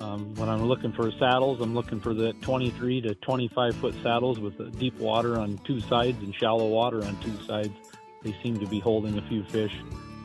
Um, 0.00 0.34
when 0.36 0.48
I'm 0.48 0.62
looking 0.64 0.92
for 0.92 1.10
saddles, 1.12 1.60
I'm 1.60 1.74
looking 1.74 2.00
for 2.00 2.14
the 2.14 2.32
23 2.34 3.00
to 3.02 3.14
25 3.16 3.76
foot 3.76 3.94
saddles 4.02 4.38
with 4.38 4.78
deep 4.78 4.96
water 4.98 5.38
on 5.38 5.58
two 5.64 5.80
sides 5.80 6.22
and 6.22 6.34
shallow 6.34 6.68
water 6.68 7.04
on 7.04 7.16
two 7.20 7.36
sides. 7.46 7.74
They 8.22 8.34
seem 8.42 8.58
to 8.60 8.66
be 8.66 8.78
holding 8.78 9.18
a 9.18 9.22
few 9.22 9.42
fish. 9.44 9.74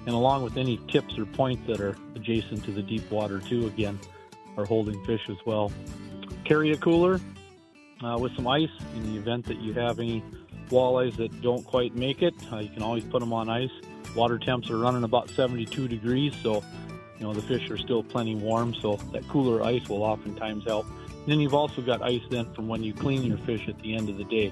And 0.05 0.13
along 0.13 0.43
with 0.43 0.57
any 0.57 0.77
tips 0.89 1.17
or 1.17 1.25
points 1.25 1.65
that 1.67 1.79
are 1.79 1.95
adjacent 2.15 2.63
to 2.65 2.71
the 2.71 2.83
deep 2.83 3.09
water, 3.09 3.39
too, 3.39 3.65
again, 3.67 3.99
are 4.57 4.65
holding 4.65 5.03
fish 5.05 5.21
as 5.29 5.37
well. 5.45 5.71
Carry 6.45 6.71
a 6.71 6.77
cooler 6.77 7.19
uh, 8.03 8.17
with 8.19 8.35
some 8.35 8.47
ice 8.47 8.69
in 8.95 9.13
the 9.13 9.17
event 9.17 9.45
that 9.45 9.57
you 9.57 9.73
have 9.73 9.99
any 9.99 10.23
walleyes 10.69 11.15
that 11.17 11.41
don't 11.41 11.65
quite 11.65 11.95
make 11.95 12.21
it, 12.21 12.33
uh, 12.51 12.57
you 12.57 12.69
can 12.69 12.83
always 12.83 13.03
put 13.05 13.21
them 13.21 13.33
on 13.33 13.49
ice. 13.49 13.71
Water 14.15 14.37
temps 14.37 14.69
are 14.69 14.77
running 14.77 15.03
about 15.03 15.29
72 15.29 15.87
degrees, 15.87 16.33
so 16.43 16.63
know 17.23 17.33
the 17.33 17.41
fish 17.41 17.69
are 17.69 17.77
still 17.77 18.03
plenty 18.03 18.35
warm. 18.35 18.73
So 18.75 18.97
that 19.11 19.27
cooler 19.27 19.63
ice 19.63 19.87
will 19.89 20.03
oftentimes 20.03 20.65
help. 20.65 20.85
And 20.85 21.31
then 21.31 21.39
you've 21.39 21.53
also 21.53 21.81
got 21.81 22.01
ice 22.01 22.21
then 22.29 22.53
from 22.53 22.67
when 22.67 22.83
you 22.83 22.93
clean 22.93 23.23
your 23.23 23.37
fish 23.39 23.67
at 23.69 23.79
the 23.81 23.95
end 23.95 24.09
of 24.09 24.17
the 24.17 24.25
day, 24.25 24.51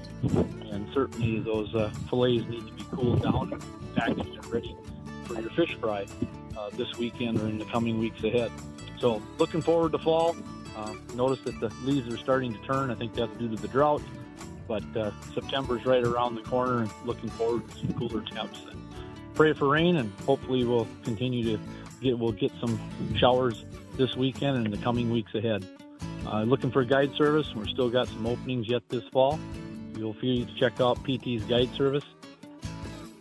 and 0.71 0.87
certainly 0.93 1.39
those 1.39 1.75
uh, 1.75 1.91
fillets 2.09 2.47
need 2.47 2.65
to 2.65 2.73
be 2.73 2.83
cooled 2.95 3.21
down 3.21 3.51
and 3.51 3.95
packaged 3.95 4.35
and 4.35 4.45
ready 4.45 4.75
for 5.25 5.39
your 5.39 5.49
fish 5.51 5.75
fry 5.81 6.05
uh, 6.57 6.69
this 6.73 6.97
weekend 6.97 7.41
or 7.41 7.47
in 7.47 7.59
the 7.59 7.65
coming 7.65 7.99
weeks 7.99 8.23
ahead. 8.23 8.51
So 8.99 9.21
looking 9.37 9.61
forward 9.61 9.91
to 9.91 9.99
fall. 9.99 10.35
Uh, 10.77 10.93
notice 11.15 11.41
that 11.41 11.59
the 11.59 11.67
leaves 11.83 12.11
are 12.13 12.17
starting 12.17 12.53
to 12.53 12.59
turn. 12.59 12.89
I 12.89 12.95
think 12.95 13.13
that's 13.13 13.35
due 13.37 13.49
to 13.49 13.57
the 13.57 13.67
drought. 13.67 14.01
But 14.67 14.83
uh, 14.95 15.11
September's 15.33 15.85
right 15.85 16.03
around 16.03 16.35
the 16.35 16.43
corner, 16.43 16.79
and 16.79 16.91
looking 17.03 17.29
forward 17.31 17.69
to 17.69 17.77
some 17.79 17.93
cooler 17.93 18.21
temps. 18.21 18.61
And 19.41 19.55
pray 19.55 19.59
for 19.59 19.69
rain, 19.69 19.95
and 19.95 20.11
hopefully 20.27 20.63
we'll 20.63 20.87
continue 21.03 21.43
to 21.43 21.63
get 21.99 22.19
we'll 22.19 22.31
get 22.31 22.51
some 22.59 22.79
showers 23.17 23.65
this 23.97 24.15
weekend 24.15 24.55
and 24.55 24.67
in 24.67 24.71
the 24.71 24.77
coming 24.77 25.09
weeks 25.09 25.33
ahead. 25.33 25.65
Uh, 26.27 26.43
looking 26.43 26.69
for 26.69 26.81
a 26.81 26.85
guide 26.85 27.11
service. 27.15 27.47
We're 27.55 27.65
still 27.65 27.89
got 27.89 28.07
some 28.07 28.27
openings 28.27 28.67
yet 28.67 28.83
this 28.89 29.03
fall. 29.11 29.39
Feel 29.95 30.13
free 30.13 30.45
to 30.45 30.59
check 30.59 30.79
out 30.79 31.03
PT's 31.03 31.43
guide 31.45 31.73
service 31.75 32.03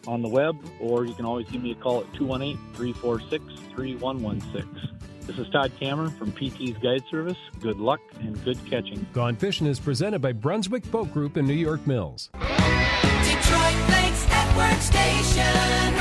on 0.07 0.21
the 0.21 0.29
web, 0.29 0.57
or 0.79 1.07
you 1.07 1.15
can 1.15 1.25
always 1.25 1.49
give 1.49 1.63
me 1.63 1.71
a 1.71 1.75
call 1.75 2.01
at 2.01 2.13
218 2.13 2.59
346 2.75 3.43
3116. 3.75 4.99
This 5.23 5.39
is 5.39 5.49
Todd 5.49 5.73
Cameron 5.81 6.11
from 6.11 6.33
PT's 6.33 6.77
Guide 6.83 7.05
Service. 7.11 7.39
Good 7.61 7.79
luck 7.79 8.01
and 8.21 8.43
good 8.45 8.59
catching. 8.69 9.07
Gone 9.15 9.37
Fishing 9.37 9.67
is 9.67 9.81
presented 9.81 10.21
by 10.21 10.33
Brunswick 10.33 10.91
Boat 10.91 11.15
Group 11.15 11.39
in 11.39 11.47
New 11.47 11.55
York 11.55 11.87
Mills. 11.87 12.29
Detroit 12.35 13.89
Lakes 13.89 14.29
Network 14.29 14.81
Station. 14.81 16.00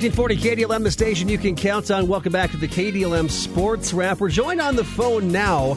1340 0.00 0.64
KDLM, 0.64 0.82
the 0.82 0.90
station 0.90 1.28
you 1.28 1.36
can 1.36 1.54
count 1.54 1.90
on. 1.90 2.08
Welcome 2.08 2.32
back 2.32 2.50
to 2.52 2.56
the 2.56 2.66
KDLM 2.66 3.30
Sports 3.30 3.92
Wrap. 3.92 4.18
We're 4.18 4.30
joined 4.30 4.58
on 4.58 4.74
the 4.74 4.82
phone 4.82 5.30
now 5.30 5.76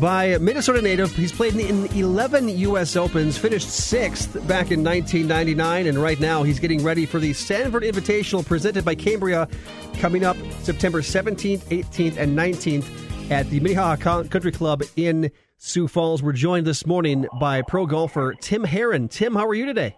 by 0.00 0.38
Minnesota 0.38 0.80
native. 0.80 1.10
He's 1.10 1.32
played 1.32 1.56
in 1.56 1.86
11 1.86 2.50
U.S. 2.50 2.94
Opens, 2.94 3.36
finished 3.36 3.68
sixth 3.68 4.34
back 4.46 4.70
in 4.70 4.84
1999, 4.84 5.88
and 5.88 5.98
right 5.98 6.20
now 6.20 6.44
he's 6.44 6.60
getting 6.60 6.84
ready 6.84 7.04
for 7.04 7.18
the 7.18 7.32
Sanford 7.32 7.82
Invitational 7.82 8.46
presented 8.46 8.84
by 8.84 8.94
Cambria 8.94 9.48
coming 9.94 10.24
up 10.24 10.36
September 10.60 11.00
17th, 11.00 11.64
18th, 11.64 12.16
and 12.16 12.38
19th 12.38 13.32
at 13.32 13.50
the 13.50 13.58
Minnehaha 13.58 14.22
Country 14.22 14.52
Club 14.52 14.84
in 14.94 15.32
Sioux 15.58 15.88
Falls. 15.88 16.22
We're 16.22 16.32
joined 16.32 16.68
this 16.68 16.86
morning 16.86 17.26
by 17.40 17.62
pro 17.62 17.86
golfer 17.86 18.34
Tim 18.40 18.62
Herron. 18.62 19.08
Tim, 19.08 19.34
how 19.34 19.48
are 19.48 19.54
you 19.54 19.66
today? 19.66 19.96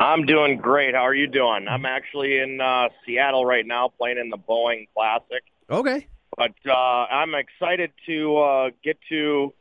I'm 0.00 0.24
doing 0.24 0.56
great. 0.56 0.94
How 0.94 1.02
are 1.02 1.14
you 1.14 1.26
doing? 1.26 1.66
I'm 1.68 1.84
actually 1.84 2.38
in 2.38 2.60
uh, 2.60 2.88
Seattle 3.04 3.44
right 3.44 3.66
now 3.66 3.90
playing 3.98 4.18
in 4.18 4.30
the 4.30 4.38
Boeing 4.38 4.88
Classic. 4.96 5.42
Okay. 5.70 6.06
But 6.36 6.52
uh, 6.66 6.72
I'm 6.72 7.34
excited 7.34 7.92
to 8.06 8.38
uh, 8.38 8.70
get 8.82 8.98
to 9.10 9.52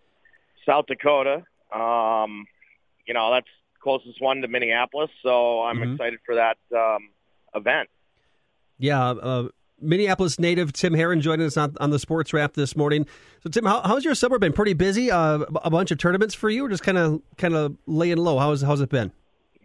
South 0.66 0.86
Dakota. 0.88 1.44
Um, 1.76 2.46
you 3.06 3.14
know, 3.14 3.32
that's 3.34 3.48
closest 3.84 4.22
one 4.22 4.42
to 4.42 4.48
Minneapolis, 4.48 5.10
so 5.24 5.62
I'm 5.64 5.78
Mhm. 5.80 5.94
excited 5.94 6.20
for 6.26 6.36
that 6.36 6.58
um, 6.76 7.10
event. 7.54 7.90
Yeah, 8.78 9.10
uh, 9.12 9.50
Minneapolis 9.82 10.40
native 10.40 10.72
Tim 10.74 10.94
Herron 10.94 11.20
joining 11.22 11.46
us 11.48 11.58
on, 11.58 11.76
on 11.82 11.90
the 11.90 12.00
Sports 12.00 12.34
Wrap 12.34 12.54
this 12.54 12.76
morning. 12.78 13.08
So, 13.44 13.50
Tim, 13.50 13.66
how, 13.66 13.82
how's 13.82 14.06
your 14.06 14.16
summer 14.16 14.40
been? 14.40 14.54
Pretty 14.54 14.74
busy? 14.74 15.12
Uh, 15.12 15.40
a 15.64 15.70
bunch 15.70 15.92
of 15.92 15.98
tournaments 15.98 16.34
for 16.34 16.50
you, 16.50 16.66
or 16.66 16.70
just 16.70 16.84
kind 16.84 16.98
of 16.98 17.22
kind 17.38 17.56
of 17.56 17.76
laying 17.88 18.18
low? 18.18 18.38
How's 18.40 18.62
how's 18.62 18.80
it 18.82 18.90
been? 18.90 19.12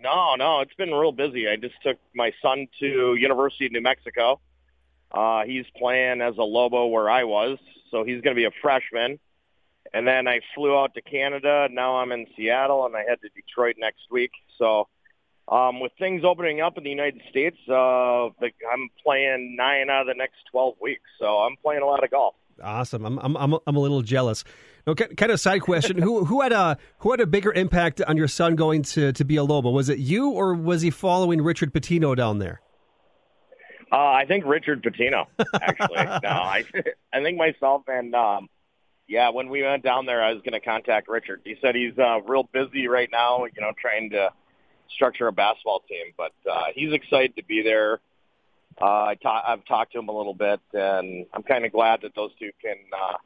No, 0.05 0.35
no, 0.35 0.61
it's 0.61 0.75
been 0.75 0.91
real 0.91 1.13
busy. 1.13 1.49
I 1.49 1.57
just 1.57 1.77
took 1.83 1.97
my 2.15 2.31
son 2.43 2.69
to 2.81 3.15
University 3.19 3.65
of 3.65 3.73
New 3.73 3.81
Mexico. 3.81 4.39
Uh, 5.11 5.45
he's 5.45 5.65
playing 5.79 6.21
as 6.21 6.37
a 6.37 6.43
Lobo 6.43 6.89
where 6.89 7.09
I 7.09 7.25
was, 7.25 7.59
so 7.91 8.05
he's 8.05 8.21
going 8.21 8.37
to 8.37 8.39
be 8.39 8.45
a 8.45 8.51
freshman. 8.61 9.19
And 9.95 10.07
then 10.07 10.29
I 10.29 10.41
flew 10.55 10.77
out 10.77 10.93
to 10.95 11.01
Canada. 11.01 11.69
Now 11.71 11.97
I'm 11.97 12.13
in 12.13 12.27
Seattle, 12.37 12.85
and 12.85 12.95
I 12.95 13.05
head 13.09 13.19
to 13.23 13.31
Detroit 13.31 13.77
next 13.79 14.03
week. 14.11 14.33
So 14.59 14.89
um, 15.49 15.81
with 15.81 15.93
things 15.99 16.23
opening 16.23 16.61
up 16.61 16.77
in 16.77 16.85
the 16.85 16.91
United 16.91 17.23
States, 17.31 17.57
uh, 17.71 18.27
I'm 18.27 18.91
playing 19.03 19.57
nine 19.57 19.89
out 19.89 20.03
of 20.03 20.07
the 20.09 20.15
next 20.15 20.37
12 20.51 20.75
weeks. 20.83 21.09
So 21.19 21.39
I'm 21.39 21.57
playing 21.63 21.81
a 21.81 21.87
lot 21.87 22.05
of 22.05 22.11
golf. 22.11 22.35
Awesome. 22.63 23.07
I'm 23.07 23.19
I'm, 23.37 23.59
I'm 23.67 23.77
a 23.77 23.81
little 23.81 24.03
jealous. 24.03 24.45
No, 24.87 24.95
kind 24.95 25.33
of 25.33 25.41
side 25.41 25.63
question. 25.63 25.97
who 25.97 26.25
who 26.25 26.43
had 26.43 26.53
a 26.53 26.77
who 26.99 27.11
had 27.11 27.21
a 27.21 27.27
bigger 27.27 27.53
impact 27.53 28.03
on 28.03 28.17
your 28.17 28.29
son 28.29 28.55
going 28.55 28.83
to 28.83 29.13
to 29.13 29.25
be 29.25 29.37
a 29.37 29.45
Lobo? 29.45 29.71
Was 29.71 29.89
it 29.89 29.99
you, 29.99 30.31
or 30.31 30.55
was 30.55 30.83
he 30.83 30.91
following 30.91 31.41
Richard 31.43 31.73
Pitino 31.73 32.15
down 32.15 32.39
there? 32.39 32.61
Uh, 33.95 33.97
I 33.97 34.25
think 34.27 34.45
Richard 34.45 34.83
Pitino, 34.83 35.27
actually. 35.55 35.97
no, 36.05 36.29
I, 36.29 36.65
I 37.13 37.23
think 37.23 37.39
myself 37.39 37.83
and, 37.87 38.13
um, 38.13 38.49
yeah, 39.07 39.29
when 39.29 39.51
we 39.51 39.63
went 39.63 39.85
down 39.85 40.07
there, 40.07 40.21
I 40.21 40.33
was 40.33 40.43
going 40.43 40.55
to 40.55 40.61
contact 40.61 41.09
Richard. 41.09 41.43
He 41.45 41.55
said 41.63 41.77
he's 41.77 41.97
uh, 41.97 42.21
real 42.23 42.43
busy 42.53 42.89
right 42.89 43.09
now, 43.13 43.45
you 43.45 43.61
know, 43.61 43.71
trying 43.81 44.11
to 44.11 44.31
structure 44.89 45.29
a 45.29 45.33
basketball 45.33 45.81
team, 45.89 46.13
but 46.17 46.33
uh, 46.51 46.65
he's 46.75 46.93
excited 46.93 47.37
to 47.37 47.45
be 47.45 47.63
there. 47.63 48.01
Uh, 48.81 49.05
I 49.05 49.15
ta- 49.23 49.45
I've 49.47 49.65
talked 49.67 49.93
to 49.93 50.01
him 50.01 50.09
a 50.09 50.17
little 50.17 50.35
bit, 50.35 50.61
and 50.73 51.27
I'm 51.33 51.45
kind 51.45 51.65
of 51.65 51.71
glad 51.71 52.01
that 52.03 52.17
those 52.17 52.33
two 52.39 52.51
can 52.61 52.77
uh, 52.93 53.17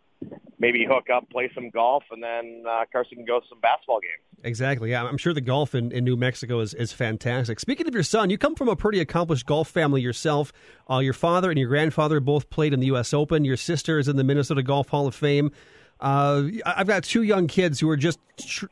maybe 0.58 0.84
hook 0.88 1.06
up, 1.14 1.28
play 1.30 1.50
some 1.54 1.70
golf, 1.70 2.04
and 2.10 2.22
then 2.22 2.64
uh, 2.68 2.84
Carson 2.90 3.16
can 3.16 3.24
go 3.24 3.40
to 3.40 3.46
some 3.48 3.60
basketball 3.60 4.00
games. 4.00 4.44
Exactly. 4.44 4.90
Yeah, 4.90 5.04
I'm 5.04 5.18
sure 5.18 5.32
the 5.32 5.40
golf 5.40 5.74
in, 5.74 5.90
in 5.92 6.04
New 6.04 6.16
Mexico 6.16 6.60
is, 6.60 6.74
is 6.74 6.92
fantastic. 6.92 7.60
Speaking 7.60 7.86
of 7.88 7.94
your 7.94 8.02
son, 8.02 8.30
you 8.30 8.38
come 8.38 8.54
from 8.54 8.68
a 8.68 8.76
pretty 8.76 9.00
accomplished 9.00 9.46
golf 9.46 9.68
family 9.68 10.00
yourself. 10.00 10.52
Uh, 10.90 10.98
your 10.98 11.12
father 11.12 11.50
and 11.50 11.58
your 11.58 11.68
grandfather 11.68 12.20
both 12.20 12.50
played 12.50 12.72
in 12.72 12.80
the 12.80 12.86
U.S. 12.86 13.12
Open. 13.12 13.44
Your 13.44 13.56
sister 13.56 13.98
is 13.98 14.08
in 14.08 14.16
the 14.16 14.24
Minnesota 14.24 14.62
Golf 14.62 14.88
Hall 14.88 15.06
of 15.06 15.14
Fame. 15.14 15.50
Uh, 16.00 16.44
I've 16.64 16.86
got 16.86 17.02
two 17.02 17.22
young 17.22 17.48
kids 17.48 17.80
who 17.80 17.90
are 17.90 17.96
just 17.96 18.20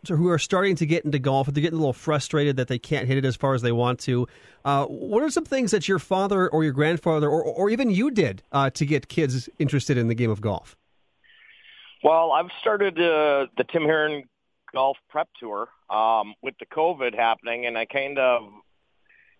who 0.06 0.28
are 0.28 0.38
starting 0.38 0.76
to 0.76 0.86
get 0.86 1.04
into 1.04 1.18
golf. 1.18 1.48
They're 1.48 1.60
getting 1.60 1.76
a 1.76 1.80
little 1.80 1.92
frustrated 1.92 2.56
that 2.56 2.68
they 2.68 2.78
can't 2.78 3.08
hit 3.08 3.18
it 3.18 3.24
as 3.24 3.34
far 3.34 3.54
as 3.54 3.62
they 3.62 3.72
want 3.72 3.98
to. 4.00 4.28
Uh, 4.64 4.86
what 4.86 5.24
are 5.24 5.30
some 5.30 5.44
things 5.44 5.72
that 5.72 5.88
your 5.88 5.98
father 5.98 6.48
or 6.48 6.62
your 6.62 6.72
grandfather 6.72 7.28
or, 7.28 7.42
or 7.42 7.68
even 7.68 7.90
you 7.90 8.12
did 8.12 8.42
uh, 8.52 8.70
to 8.70 8.86
get 8.86 9.08
kids 9.08 9.48
interested 9.58 9.98
in 9.98 10.06
the 10.06 10.14
game 10.14 10.30
of 10.30 10.40
golf? 10.40 10.76
Well, 12.06 12.30
I've 12.30 12.52
started 12.60 12.96
uh, 13.00 13.50
the 13.56 13.64
Tim 13.72 13.82
Herron 13.82 14.22
Golf 14.72 14.96
Prep 15.08 15.28
Tour 15.40 15.66
um, 15.90 16.34
with 16.40 16.54
the 16.60 16.66
COVID 16.66 17.16
happening, 17.16 17.66
and 17.66 17.76
I 17.76 17.84
kind 17.84 18.16
of, 18.16 18.42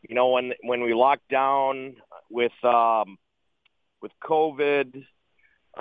you 0.03 0.17
know, 0.17 0.31
when 0.31 0.53
when 0.65 0.83
we 0.83 0.93
locked 0.93 1.29
down 1.29 1.95
with 2.29 2.51
um, 2.65 3.19
with 4.03 4.11
COVID, 4.21 5.05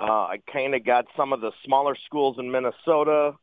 I 0.00 0.36
kind 0.52 0.76
of 0.76 0.84
got 0.84 1.06
some 1.16 1.32
of 1.32 1.40
the 1.40 1.50
smaller 1.64 1.96
schools 2.06 2.36
in 2.38 2.52
Minnesota, 2.52 3.34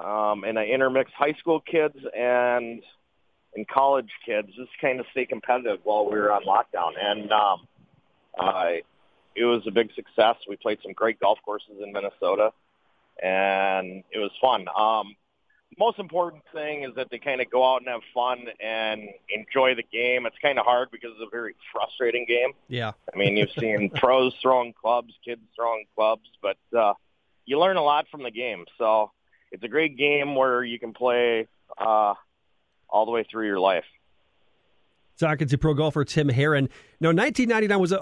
um, 0.00 0.44
and 0.44 0.56
I 0.56 0.66
intermixed 0.66 1.14
high 1.14 1.34
school 1.40 1.60
kids 1.60 1.96
and 2.16 2.80
and 3.56 3.66
college 3.66 4.10
kids 4.24 4.50
just 4.54 4.70
kind 4.80 5.00
of 5.00 5.06
stay 5.10 5.26
competitive 5.26 5.80
while 5.82 6.08
we 6.08 6.16
were 6.16 6.30
on 6.30 6.44
lockdown, 6.44 6.92
and 6.96 7.32
um, 7.32 7.66
I 8.38 8.82
it 9.34 9.46
was 9.46 9.62
a 9.66 9.72
big 9.72 9.92
success. 9.96 10.36
We 10.48 10.54
played 10.54 10.78
some 10.84 10.92
great 10.92 11.18
golf 11.18 11.40
courses 11.44 11.74
in 11.82 11.92
Minnesota, 11.92 12.52
and 13.22 14.04
it 14.10 14.18
was 14.18 14.30
fun. 14.40 14.66
Um, 14.76 15.14
most 15.78 15.98
important 15.98 16.42
thing 16.52 16.82
is 16.82 16.94
that 16.96 17.08
they 17.10 17.18
kind 17.18 17.40
of 17.40 17.50
go 17.50 17.64
out 17.64 17.80
and 17.80 17.88
have 17.88 18.00
fun 18.12 18.46
and 18.60 19.08
enjoy 19.28 19.74
the 19.74 19.82
game. 19.82 20.26
It's 20.26 20.36
kind 20.42 20.58
of 20.58 20.64
hard 20.64 20.90
because 20.90 21.10
it's 21.12 21.26
a 21.26 21.30
very 21.30 21.54
frustrating 21.72 22.24
game. 22.26 22.50
Yeah. 22.68 22.92
I 23.12 23.16
mean, 23.16 23.36
you've 23.36 23.52
seen 23.58 23.90
pros 23.94 24.34
throwing 24.40 24.72
clubs, 24.72 25.14
kids 25.24 25.42
throwing 25.54 25.84
clubs, 25.94 26.28
but 26.42 26.56
uh, 26.76 26.94
you 27.44 27.58
learn 27.58 27.76
a 27.76 27.82
lot 27.82 28.06
from 28.10 28.22
the 28.22 28.30
game. 28.30 28.64
So 28.76 29.12
it's 29.52 29.62
a 29.62 29.68
great 29.68 29.96
game 29.96 30.34
where 30.34 30.64
you 30.64 30.78
can 30.78 30.92
play 30.92 31.46
uh, 31.78 32.14
all 32.88 33.04
the 33.04 33.12
way 33.12 33.24
through 33.30 33.46
your 33.46 33.60
life. 33.60 33.84
Talking 35.18 35.48
to 35.48 35.58
pro 35.58 35.74
golfer 35.74 36.04
Tim 36.04 36.28
Herron. 36.28 36.68
Now, 37.00 37.08
1999 37.08 37.80
was 37.80 37.90
a, 37.90 37.98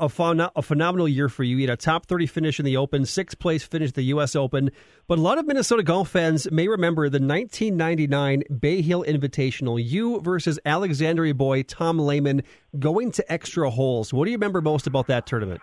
a, 0.55 0.63
phenomenal 0.63 1.09
year 1.09 1.31
for 1.31 1.45
you. 1.45 1.57
You 1.57 1.67
had 1.67 1.79
a 1.79 1.81
top 1.81 2.05
30 2.05 2.27
finish 2.27 2.59
in 2.59 2.67
the 2.67 2.77
Open, 2.77 3.07
sixth 3.07 3.39
place 3.39 3.65
finish 3.65 3.93
the 3.93 4.03
U.S. 4.03 4.37
Open. 4.37 4.71
But 5.09 5.19
a 5.19 5.23
lot 5.23 5.39
of 5.39 5.47
Minnesota 5.47 5.83
golf 5.83 6.11
fans 6.11 6.47
may 6.51 6.69
remember 6.69 7.09
the 7.09 7.19
1999 7.19 8.43
Bay 8.61 8.83
Hill 8.83 9.03
Invitational. 9.03 9.83
You 9.83 10.21
versus 10.21 10.59
Alexandria 10.67 11.33
boy 11.33 11.63
Tom 11.63 11.99
Lehman 11.99 12.43
going 12.79 13.13
to 13.13 13.33
extra 13.33 13.71
holes. 13.71 14.13
What 14.13 14.27
do 14.27 14.31
you 14.31 14.37
remember 14.37 14.61
most 14.61 14.87
about 14.87 15.07
that 15.07 15.27
tournament? 15.27 15.63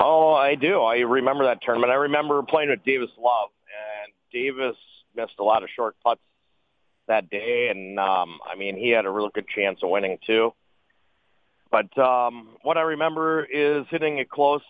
Oh, 0.00 0.32
I 0.32 0.54
do. 0.54 0.80
I 0.80 1.00
remember 1.00 1.44
that 1.44 1.60
tournament. 1.60 1.92
I 1.92 1.96
remember 1.96 2.42
playing 2.44 2.70
with 2.70 2.82
Davis 2.84 3.10
Love, 3.18 3.50
and 3.68 4.12
Davis 4.32 4.76
missed 5.14 5.34
a 5.38 5.44
lot 5.44 5.62
of 5.62 5.68
short 5.76 5.96
putts 6.02 6.22
that 7.08 7.30
day, 7.30 7.68
and 7.68 7.98
um, 7.98 8.38
I 8.50 8.56
mean, 8.56 8.76
he 8.76 8.90
had 8.90 9.04
a 9.06 9.10
real 9.10 9.28
good 9.28 9.48
chance 9.48 9.80
of 9.82 9.90
winning 9.90 10.18
too. 10.26 10.52
but 11.70 11.96
um, 11.98 12.56
what 12.62 12.78
I 12.78 12.82
remember 12.82 13.44
is 13.44 13.86
hitting 13.90 14.18
it 14.18 14.30
close 14.30 14.62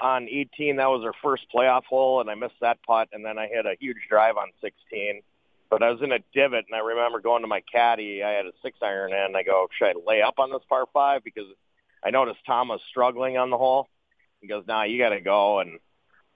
on 0.00 0.28
18. 0.28 0.76
That 0.76 0.88
was 0.88 1.04
our 1.04 1.14
first 1.22 1.44
playoff 1.54 1.84
hole, 1.84 2.20
and 2.20 2.30
I 2.30 2.34
missed 2.34 2.60
that 2.60 2.82
putt. 2.82 3.08
And 3.12 3.24
then 3.24 3.38
I 3.38 3.46
hit 3.46 3.66
a 3.66 3.76
huge 3.78 3.98
drive 4.08 4.36
on 4.36 4.48
16. 4.60 5.22
But 5.68 5.82
I 5.82 5.90
was 5.90 6.02
in 6.02 6.10
a 6.10 6.18
divot, 6.34 6.64
and 6.68 6.74
I 6.74 6.78
remember 6.84 7.20
going 7.20 7.42
to 7.42 7.48
my 7.48 7.62
caddy. 7.72 8.22
I 8.24 8.30
had 8.30 8.46
a 8.46 8.52
six 8.62 8.78
iron 8.82 9.12
in. 9.12 9.36
I 9.36 9.42
go, 9.42 9.68
should 9.78 9.88
I 9.88 9.92
lay 10.04 10.22
up 10.22 10.38
on 10.38 10.50
this 10.50 10.62
par 10.68 10.86
five? 10.92 11.22
Because 11.22 11.46
I 12.04 12.10
noticed 12.10 12.40
Tom 12.44 12.68
was 12.68 12.80
struggling 12.88 13.36
on 13.36 13.50
the 13.50 13.58
hole. 13.58 13.88
He 14.40 14.48
goes, 14.48 14.64
nah, 14.66 14.82
you 14.82 14.98
got 14.98 15.10
to 15.10 15.20
go. 15.20 15.60
And 15.60 15.78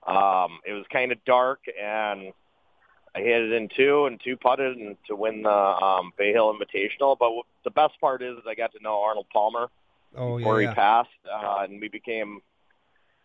um, 0.07 0.61
it 0.65 0.73
was 0.73 0.85
kind 0.93 1.11
of 1.11 1.25
dark, 1.25 1.61
and 1.83 2.33
I 3.15 3.21
hit 3.21 3.43
it 3.43 3.53
in 3.53 3.69
two 3.69 4.07
and 4.07 4.21
two 4.23 4.37
putted 4.37 4.77
and 4.77 4.97
to 5.07 5.15
win 5.15 5.43
the 5.43 5.51
um, 5.51 6.13
Bay 6.19 6.33
Hill 6.33 6.53
Invitational. 6.53 7.17
But 7.19 7.27
w- 7.27 7.43
the 7.63 7.71
best 7.71 8.01
part 8.01 8.23
is 8.23 8.37
I 8.49 8.55
got 8.55 8.73
to 8.73 8.83
know 8.83 9.03
Arnold 9.03 9.27
Palmer 9.33 9.69
Oh 10.17 10.39
before 10.39 10.61
yeah. 10.61 10.71
he 10.71 10.75
passed, 10.75 11.11
uh, 11.33 11.65
and 11.69 11.81
we 11.81 11.89
became 11.89 12.41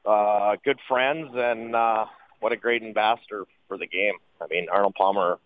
uh, 0.05 0.55
good 0.63 0.79
friends. 0.87 1.31
And 1.33 1.75
uh, 1.75 2.05
what 2.39 2.51
a 2.51 2.57
great 2.57 2.83
ambassador 2.83 3.45
for 3.67 3.77
the 3.77 3.87
game. 3.87 4.13
I 4.41 4.45
mean, 4.49 4.67
Arnold 4.71 4.95
Palmer 4.95 5.39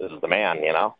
is 0.00 0.10
the 0.20 0.28
man, 0.28 0.62
you 0.62 0.72
know. 0.72 0.94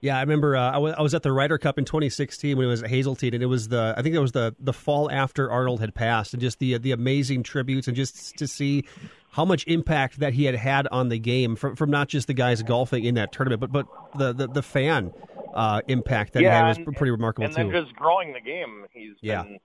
Yeah, 0.00 0.16
I 0.16 0.20
remember 0.20 0.54
uh, 0.56 0.70
I, 0.72 0.78
was, 0.78 1.12
at 1.12 1.24
the 1.24 1.32
Ryder 1.32 1.58
Cup 1.58 1.76
in 1.76 1.84
2016 1.84 2.56
when 2.56 2.66
it 2.66 2.70
was 2.70 2.84
at 2.84 2.88
Hazeltine, 2.90 3.34
and 3.34 3.42
it 3.42 3.46
was 3.46 3.66
the 3.68 3.94
I 3.96 4.02
think 4.02 4.14
it 4.14 4.20
was 4.20 4.30
the 4.32 4.54
the 4.60 4.72
fall 4.72 5.10
after 5.10 5.50
Arnold 5.50 5.80
had 5.80 5.92
passed, 5.94 6.32
and 6.34 6.40
just 6.40 6.60
the 6.60 6.78
the 6.78 6.92
amazing 6.92 7.42
tributes, 7.42 7.88
and 7.88 7.96
just 7.96 8.36
to 8.38 8.46
see 8.46 8.84
how 9.32 9.44
much 9.44 9.66
impact 9.66 10.20
that 10.20 10.34
he 10.34 10.44
had 10.44 10.54
had 10.54 10.86
on 10.92 11.08
the 11.08 11.18
game 11.18 11.56
from 11.56 11.74
from 11.74 11.90
not 11.90 12.06
just 12.08 12.28
the 12.28 12.34
guys 12.34 12.62
golfing 12.62 13.04
in 13.04 13.16
that 13.16 13.32
tournament, 13.32 13.60
but 13.60 13.72
but 13.72 13.86
the 14.16 14.32
the, 14.32 14.46
the 14.46 14.62
fan 14.62 15.12
uh, 15.52 15.80
impact 15.88 16.34
that 16.34 16.40
he 16.40 16.44
yeah, 16.44 16.58
had 16.62 16.68
was 16.68 16.76
and- 16.76 16.86
pretty 16.96 17.10
remarkable 17.10 17.46
and 17.46 17.56
too. 17.56 17.70
then 17.70 17.84
just 17.84 17.94
growing 17.96 18.32
the 18.32 18.40
game, 18.40 18.84
he's 18.92 19.14
Yeah. 19.20 19.42
been 19.42 19.58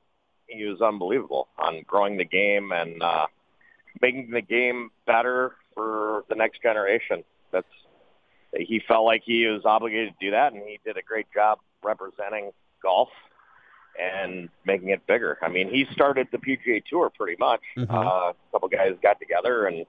he 0.48 0.66
was 0.66 0.82
unbelievable 0.82 1.48
on 1.60 1.84
growing 1.86 2.18
the 2.18 2.26
game 2.26 2.72
and 2.72 3.02
uh, 3.04 3.28
making 4.02 4.32
the 4.32 4.42
game 4.42 4.90
better 5.06 5.56
for 5.76 6.24
the 6.30 6.36
next 6.36 6.62
generation. 6.64 7.24
That's 7.52 7.68
he 8.56 8.82
felt 8.88 9.06
like 9.06 9.24
he 9.26 9.46
was 9.46 9.64
obligated 9.66 10.14
to 10.20 10.26
do 10.26 10.32
that, 10.32 10.54
and 10.54 10.62
he 10.68 10.80
did 10.86 10.98
a 10.98 11.02
great 11.02 11.28
job 11.34 11.60
representing 11.84 12.52
golf 12.82 13.10
and 14.00 14.50
making 14.66 14.90
it 14.90 15.06
bigger. 15.08 15.38
I 15.42 15.50
mean, 15.50 15.70
he 15.70 15.86
started 15.92 16.28
the 16.32 16.38
PGA 16.38 16.84
Tour 16.90 17.12
pretty 17.12 17.38
much. 17.40 17.62
Mhm. 17.78 17.90
Uh, 17.90 18.32
a 18.32 18.36
couple 18.52 18.68
guys 18.70 18.96
got 19.02 19.20
together, 19.20 19.68
and 19.68 19.86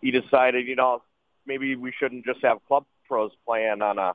he 0.00 0.10
decided, 0.10 0.66
you 0.66 0.76
know, 0.76 1.02
maybe 1.46 1.76
we 1.76 1.92
shouldn't 1.92 2.24
just 2.24 2.42
have 2.42 2.64
club 2.66 2.84
pros 3.06 3.32
playing 3.44 3.82
on 3.82 3.98
a 3.98 4.14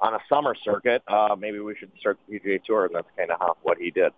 on 0.00 0.14
a 0.14 0.20
summer 0.28 0.54
circuit. 0.54 1.02
Uh, 1.06 1.36
maybe 1.38 1.60
we 1.60 1.74
should 1.76 1.90
start 1.98 2.18
the 2.26 2.38
PGA 2.38 2.62
Tour, 2.64 2.86
and 2.86 2.94
that's 2.94 3.08
kind 3.16 3.30
of 3.30 3.38
how 3.38 3.56
what 3.62 3.78
he 3.78 3.90
did. 3.90 4.12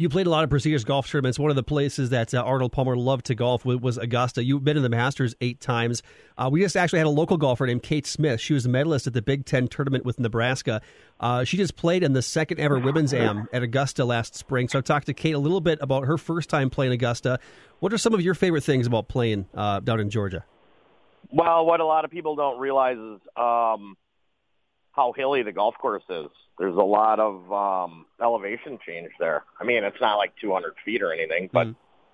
You 0.00 0.08
played 0.08 0.26
a 0.26 0.30
lot 0.30 0.44
of 0.44 0.48
prestigious 0.48 0.82
golf 0.82 1.10
tournaments. 1.10 1.38
One 1.38 1.50
of 1.50 1.56
the 1.56 1.62
places 1.62 2.08
that 2.08 2.32
uh, 2.32 2.40
Arnold 2.40 2.72
Palmer 2.72 2.96
loved 2.96 3.26
to 3.26 3.34
golf 3.34 3.66
was, 3.66 3.98
Augusta. 3.98 4.42
You've 4.42 4.64
been 4.64 4.78
in 4.78 4.82
the 4.82 4.88
Masters 4.88 5.34
eight 5.42 5.60
times. 5.60 6.02
Uh, 6.38 6.48
we 6.50 6.62
just 6.62 6.74
actually 6.74 7.00
had 7.00 7.06
a 7.06 7.10
local 7.10 7.36
golfer 7.36 7.66
named 7.66 7.82
Kate 7.82 8.06
Smith. 8.06 8.40
She 8.40 8.54
was 8.54 8.64
a 8.64 8.70
medalist 8.70 9.06
at 9.06 9.12
the 9.12 9.20
Big 9.20 9.44
Ten 9.44 9.68
tournament 9.68 10.06
with 10.06 10.18
Nebraska. 10.18 10.80
Uh, 11.20 11.44
she 11.44 11.58
just 11.58 11.76
played 11.76 12.02
in 12.02 12.14
the 12.14 12.22
second 12.22 12.60
ever 12.60 12.78
women's 12.78 13.12
am 13.12 13.46
at 13.52 13.62
Augusta 13.62 14.06
last 14.06 14.34
spring. 14.34 14.68
So 14.68 14.78
I 14.78 14.80
talked 14.80 15.04
to 15.04 15.12
Kate 15.12 15.34
a 15.34 15.38
little 15.38 15.60
bit 15.60 15.78
about 15.82 16.06
her 16.06 16.16
first 16.16 16.48
time 16.48 16.70
playing 16.70 16.92
Augusta. 16.92 17.38
What 17.80 17.92
are 17.92 17.98
some 17.98 18.14
of 18.14 18.22
your 18.22 18.32
favorite 18.32 18.64
things 18.64 18.86
about 18.86 19.06
playing 19.08 19.48
uh, 19.54 19.80
down 19.80 20.00
in 20.00 20.08
Georgia? 20.08 20.46
Well, 21.30 21.66
what 21.66 21.80
a 21.80 21.84
lot 21.84 22.06
of 22.06 22.10
people 22.10 22.36
don't 22.36 22.58
realize 22.58 22.96
is 22.96 23.20
um, 23.36 23.98
how 24.92 25.12
hilly 25.14 25.42
the 25.42 25.52
golf 25.52 25.74
course 25.76 26.04
is. 26.08 26.30
There's 26.60 26.76
a 26.76 26.82
lot 26.82 27.18
of 27.18 27.50
um, 27.50 28.04
elevation 28.22 28.78
change 28.86 29.08
there. 29.18 29.44
I 29.58 29.64
mean, 29.64 29.82
it's 29.82 29.98
not 29.98 30.16
like 30.16 30.34
200 30.42 30.74
feet 30.84 31.00
or 31.00 31.10
anything, 31.10 31.48
but 31.50 31.68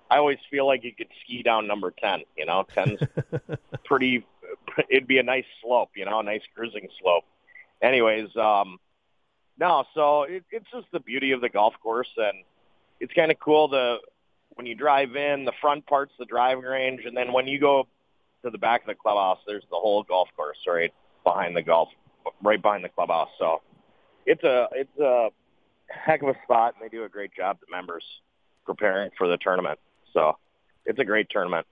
I 0.09 0.19
always 0.19 0.37
feel 0.49 0.65
like 0.65 0.85
you 0.85 0.93
could 0.95 1.09
ski 1.21 1.43
down 1.43 1.67
number 1.67 1.91
10. 1.91 2.21
You 2.37 2.45
know, 2.45 2.65
10's 2.73 3.01
pretty. 3.83 4.25
It'd 4.89 5.05
be 5.05 5.17
a 5.17 5.23
nice 5.23 5.43
slope. 5.61 5.89
You 5.97 6.05
know, 6.05 6.21
a 6.21 6.23
nice 6.23 6.43
cruising 6.55 6.87
slope. 7.01 7.25
Anyways, 7.81 8.33
um, 8.37 8.79
no. 9.59 9.83
So 9.93 10.23
it, 10.23 10.45
it's 10.49 10.71
just 10.73 10.87
the 10.93 11.01
beauty 11.01 11.33
of 11.33 11.41
the 11.41 11.49
golf 11.49 11.73
course, 11.83 12.09
and 12.15 12.45
it's 13.01 13.11
kind 13.11 13.31
of 13.31 13.39
cool 13.41 13.67
to 13.67 13.97
when 14.51 14.65
you 14.65 14.75
drive 14.75 15.17
in. 15.17 15.43
The 15.43 15.51
front 15.59 15.85
part's 15.87 16.13
the 16.17 16.25
driving 16.25 16.63
range, 16.63 17.01
and 17.03 17.17
then 17.17 17.33
when 17.33 17.47
you 17.47 17.59
go 17.59 17.85
to 18.45 18.49
the 18.49 18.57
back 18.57 18.79
of 18.83 18.87
the 18.87 18.95
clubhouse, 18.95 19.39
there's 19.45 19.65
the 19.69 19.75
whole 19.75 20.03
golf 20.03 20.29
course 20.37 20.57
right 20.65 20.93
behind 21.25 21.53
the 21.53 21.63
golf, 21.63 21.89
right 22.41 22.61
behind 22.61 22.85
the 22.85 22.89
clubhouse. 22.89 23.27
So 23.37 23.61
it's 24.27 24.43
a 24.43 24.67
it's 24.73 24.99
a 24.99 25.29
heck 25.89 26.21
of 26.21 26.29
a 26.29 26.35
spot, 26.43 26.75
and 26.75 26.85
they 26.85 26.95
do 26.95 27.03
a 27.05 27.09
great 27.09 27.33
job. 27.33 27.57
The 27.59 27.75
members 27.75 28.03
preparing 28.65 29.09
for 29.17 29.27
the 29.27 29.37
tournament, 29.37 29.79
so 30.13 30.37
it's 30.85 30.99
a 30.99 31.05
great 31.05 31.29
tournament. 31.29 31.65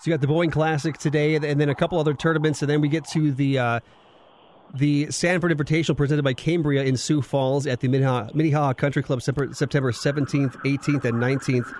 So 0.00 0.10
you 0.10 0.16
got 0.16 0.26
the 0.26 0.32
Boeing 0.32 0.50
Classic 0.50 0.96
today, 0.96 1.34
and 1.34 1.44
then 1.44 1.68
a 1.68 1.74
couple 1.74 1.98
other 1.98 2.14
tournaments, 2.14 2.62
and 2.62 2.70
then 2.70 2.80
we 2.80 2.88
get 2.88 3.06
to 3.08 3.32
the 3.32 3.58
uh, 3.58 3.80
the 4.74 5.10
Sanford 5.10 5.52
Invitational 5.52 5.96
presented 5.96 6.22
by 6.22 6.32
Cambria 6.32 6.84
in 6.84 6.96
Sioux 6.96 7.20
Falls 7.20 7.66
at 7.66 7.80
the 7.80 7.88
Minnehaha, 7.88 8.30
Minnehaha 8.34 8.72
Country 8.72 9.02
Club 9.02 9.20
September 9.20 9.52
September 9.52 9.92
17th, 9.92 10.54
18th, 10.64 11.04
and 11.04 11.14
19th. 11.22 11.74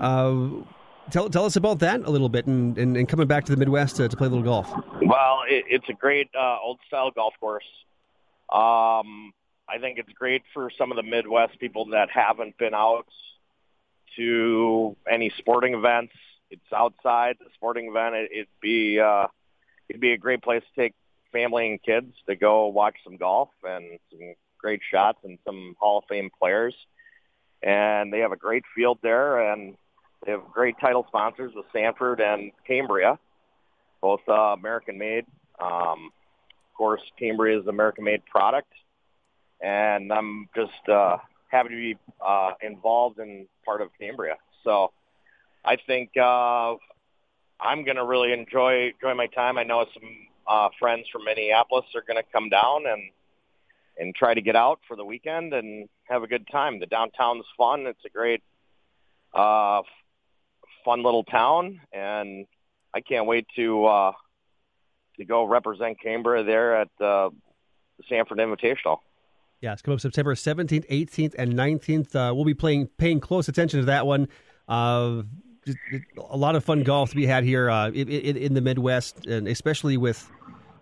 Uh, 0.00 0.64
tell 1.10 1.28
tell 1.28 1.44
us 1.44 1.56
about 1.56 1.80
that 1.80 2.00
a 2.00 2.10
little 2.10 2.30
bit, 2.30 2.46
and, 2.46 2.78
and, 2.78 2.96
and 2.96 3.08
coming 3.10 3.26
back 3.26 3.44
to 3.44 3.52
the 3.52 3.58
Midwest 3.58 3.96
to, 3.96 4.08
to 4.08 4.16
play 4.16 4.26
a 4.26 4.30
little 4.30 4.44
golf. 4.44 4.72
Well, 5.02 5.40
it, 5.46 5.64
it's 5.68 5.88
a 5.90 5.94
great 5.94 6.30
uh, 6.34 6.56
old 6.62 6.78
style 6.86 7.10
golf 7.10 7.34
course. 7.40 7.64
Um, 8.50 9.32
I 9.72 9.78
think 9.78 9.98
it's 9.98 10.12
great 10.12 10.42
for 10.52 10.70
some 10.76 10.90
of 10.90 10.96
the 10.96 11.02
Midwest 11.02 11.58
people 11.60 11.86
that 11.90 12.10
haven't 12.10 12.58
been 12.58 12.74
out 12.74 13.06
to 14.16 14.96
any 15.10 15.30
sporting 15.38 15.74
events. 15.74 16.12
It's 16.50 16.72
outside 16.74 17.36
the 17.38 17.46
sporting 17.54 17.88
event. 17.88 18.16
It, 18.16 18.30
it'd 18.32 18.48
be 18.60 18.98
uh, 18.98 19.28
it'd 19.88 20.00
be 20.00 20.12
a 20.12 20.18
great 20.18 20.42
place 20.42 20.62
to 20.74 20.82
take 20.82 20.94
family 21.32 21.70
and 21.70 21.82
kids 21.82 22.12
to 22.28 22.34
go 22.34 22.66
watch 22.66 22.96
some 23.04 23.16
golf 23.16 23.50
and 23.62 23.98
some 24.10 24.34
great 24.58 24.80
shots 24.90 25.18
and 25.22 25.38
some 25.46 25.76
Hall 25.78 25.98
of 25.98 26.04
Fame 26.08 26.30
players. 26.38 26.74
And 27.62 28.12
they 28.12 28.20
have 28.20 28.32
a 28.32 28.36
great 28.36 28.64
field 28.74 28.98
there, 29.02 29.52
and 29.52 29.76
they 30.24 30.32
have 30.32 30.42
great 30.52 30.76
title 30.80 31.04
sponsors 31.08 31.52
with 31.54 31.66
Sanford 31.72 32.20
and 32.20 32.52
Cambria, 32.66 33.18
both 34.00 34.20
uh, 34.28 34.32
American 34.32 34.98
made. 34.98 35.26
Um, 35.60 36.10
of 36.70 36.76
course, 36.76 37.02
Cambria 37.18 37.58
is 37.58 37.64
an 37.64 37.70
American 37.70 38.04
made 38.04 38.24
product, 38.24 38.72
and 39.62 40.12
I'm 40.12 40.48
just 40.54 40.88
uh, 40.88 41.18
happy 41.48 41.68
to 41.70 41.76
be 41.76 41.98
uh, 42.24 42.52
involved 42.60 43.18
in 43.18 43.46
part 43.64 43.82
of 43.82 43.88
Cambria. 43.98 44.36
So 44.64 44.92
I 45.64 45.76
think 45.76 46.10
uh, 46.16 46.74
I'm 47.60 47.84
going 47.84 47.96
to 47.96 48.04
really 48.04 48.32
enjoy 48.32 48.88
enjoy 48.88 49.14
my 49.14 49.26
time. 49.26 49.58
I 49.58 49.64
know 49.64 49.84
some 49.92 50.10
uh, 50.46 50.68
friends 50.78 51.06
from 51.12 51.24
Minneapolis 51.24 51.86
are 51.94 52.02
going 52.02 52.22
to 52.22 52.28
come 52.32 52.48
down 52.48 52.86
and 52.86 53.02
and 53.98 54.14
try 54.14 54.32
to 54.32 54.40
get 54.40 54.56
out 54.56 54.80
for 54.88 54.96
the 54.96 55.04
weekend 55.04 55.52
and 55.52 55.88
have 56.04 56.22
a 56.22 56.26
good 56.26 56.46
time. 56.50 56.80
The 56.80 56.86
downtown's 56.86 57.44
fun. 57.56 57.86
It's 57.86 58.04
a 58.06 58.08
great, 58.08 58.42
uh, 59.34 59.82
fun 60.84 61.02
little 61.02 61.24
town, 61.24 61.80
and 61.92 62.46
I 62.94 63.00
can't 63.02 63.26
wait 63.26 63.46
to 63.56 63.84
uh, 63.84 64.12
to 65.18 65.24
go 65.24 65.44
represent 65.44 66.00
Cambria 66.00 66.42
there 66.44 66.76
at 66.76 66.88
uh, 67.00 67.30
the 67.98 68.04
Sanford 68.08 68.38
Invitational. 68.38 68.98
Yeah, 69.60 69.72
it's 69.74 69.82
coming 69.82 69.96
up 69.96 70.00
September 70.00 70.34
17th, 70.34 70.88
18th, 70.88 71.34
and 71.36 71.52
19th. 71.52 72.14
Uh, 72.14 72.34
we'll 72.34 72.44
be 72.46 72.54
playing 72.54 72.86
paying 72.96 73.20
close 73.20 73.48
attention 73.48 73.80
to 73.80 73.86
that 73.86 74.06
one. 74.06 74.28
Uh, 74.68 75.22
just- 75.66 75.78
a 76.30 76.36
lot 76.36 76.56
of 76.56 76.64
fun 76.64 76.82
golf 76.82 77.10
to 77.10 77.16
be 77.16 77.26
had 77.26 77.44
here 77.44 77.68
uh, 77.68 77.90
in, 77.90 78.08
in, 78.08 78.54
the 78.54 78.62
Midwest, 78.62 79.26
and 79.26 79.46
especially 79.46 79.98
with, 79.98 80.26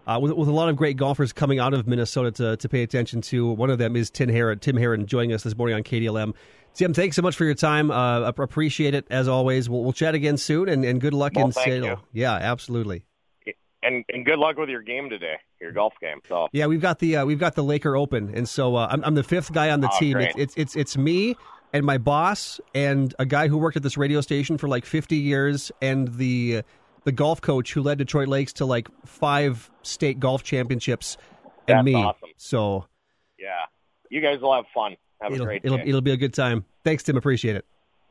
uh, 0.07 0.19
with 0.23 0.31
with 0.33 0.49
a 0.49 0.53
lot 0.53 0.69
of 0.69 0.77
great 0.77 0.97
golfers 0.97 1.33
coming 1.33 1.59
out 1.59 1.75
of 1.75 1.88
Minnesota 1.88 2.31
to, 2.31 2.57
to 2.57 2.69
pay 2.69 2.83
attention 2.85 3.21
to. 3.23 3.49
One 3.49 3.71
of 3.71 3.79
them 3.79 3.97
is 3.97 4.09
Tim 4.11 4.29
Herron. 4.29 4.61
Tim 4.61 4.77
Herron 4.77 5.07
joining 5.07 5.33
us 5.33 5.43
this 5.43 5.57
morning 5.57 5.75
on 5.75 5.83
KDLM. 5.83 6.33
Tim, 6.75 6.95
thanks 6.95 7.17
so 7.17 7.23
much 7.23 7.35
for 7.35 7.45
your 7.45 7.55
time. 7.55 7.91
Uh, 7.91 8.29
ap- 8.29 8.38
appreciate 8.38 8.95
it 8.95 9.05
as 9.11 9.27
always. 9.27 9.69
We'll, 9.69 9.83
we'll 9.83 9.93
chat 9.93 10.14
again 10.14 10.37
soon, 10.37 10.69
and, 10.69 10.85
and 10.85 11.01
good 11.01 11.14
luck 11.14 11.33
Well, 11.35 11.47
in 11.47 11.53
Seattle. 11.53 11.88
you. 11.88 11.97
Yeah, 12.12 12.35
absolutely. 12.35 13.03
And 13.88 14.05
and 14.12 14.27
good 14.27 14.38
luck 14.38 14.59
with 14.59 14.68
your 14.68 14.83
game 14.83 15.09
today, 15.09 15.37
your 15.62 15.72
golf 15.72 15.94
game. 15.98 16.18
So 16.29 16.48
Yeah, 16.53 16.66
we've 16.66 16.81
got 16.81 16.98
the 16.98 17.16
uh, 17.16 17.24
we've 17.24 17.38
got 17.38 17.55
the 17.55 17.64
Laker 17.64 17.96
Open, 17.96 18.31
and 18.35 18.46
so 18.46 18.77
uh, 18.77 18.87
I'm, 18.90 19.03
I'm 19.03 19.14
the 19.14 19.22
fifth 19.22 19.51
guy 19.53 19.70
on 19.70 19.81
the 19.81 19.88
Oh, 19.90 19.98
team. 19.98 20.12
great. 20.12 20.29
It's, 20.37 20.37
it's 20.37 20.55
it's 20.57 20.77
it's 20.77 20.96
me 20.98 21.37
and 21.72 21.87
my 21.87 21.96
boss 21.96 22.61
and 22.74 23.14
a 23.18 23.24
guy 23.24 23.48
who 23.48 23.57
worked 23.57 23.79
at 23.79 23.83
this 23.83 23.96
radio 23.96 24.20
station 24.20 24.59
for 24.59 24.68
like 24.68 24.85
50 24.85 25.16
years, 25.16 25.72
and 25.81 26.09
the 26.16 26.62
the 27.05 27.12
golf 27.12 27.40
coach 27.40 27.72
who 27.72 27.81
led 27.83 27.96
Detroit 27.96 28.29
Lakes 28.29 28.53
to 28.55 28.66
like 28.66 28.88
five 29.07 29.70
state 29.83 30.20
golf 30.20 30.42
championships, 30.42 31.16
and 31.66 31.79
That's 31.79 31.85
me. 31.87 31.94
awesome. 31.94 32.29
So 32.37 32.85
yeah, 33.38 33.64
you 34.11 34.20
guys 34.20 34.40
will 34.42 34.55
have 34.55 34.66
fun. 34.74 34.96
Have 35.22 35.31
a 35.33 35.35
it'll 35.37 35.46
great 35.46 35.62
it'll, 35.64 35.79
day. 35.79 35.85
it'll 35.87 36.01
be 36.03 36.12
a 36.12 36.16
good 36.18 36.35
time. 36.35 36.66
Thanks, 36.85 37.05
Tim. 37.05 37.16
Appreciate 37.16 37.57
it. 37.57 37.64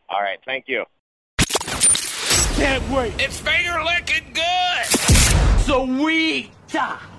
All 0.09 0.21
right, 0.21 0.39
thank 0.43 0.65
you. 0.67 0.85
Can't 2.57 2.89
wait. 2.89 3.13
It's 3.19 3.39
finger 3.39 3.83
licking 3.83 4.33
good. 4.33 4.43
Sweet, 5.67 6.49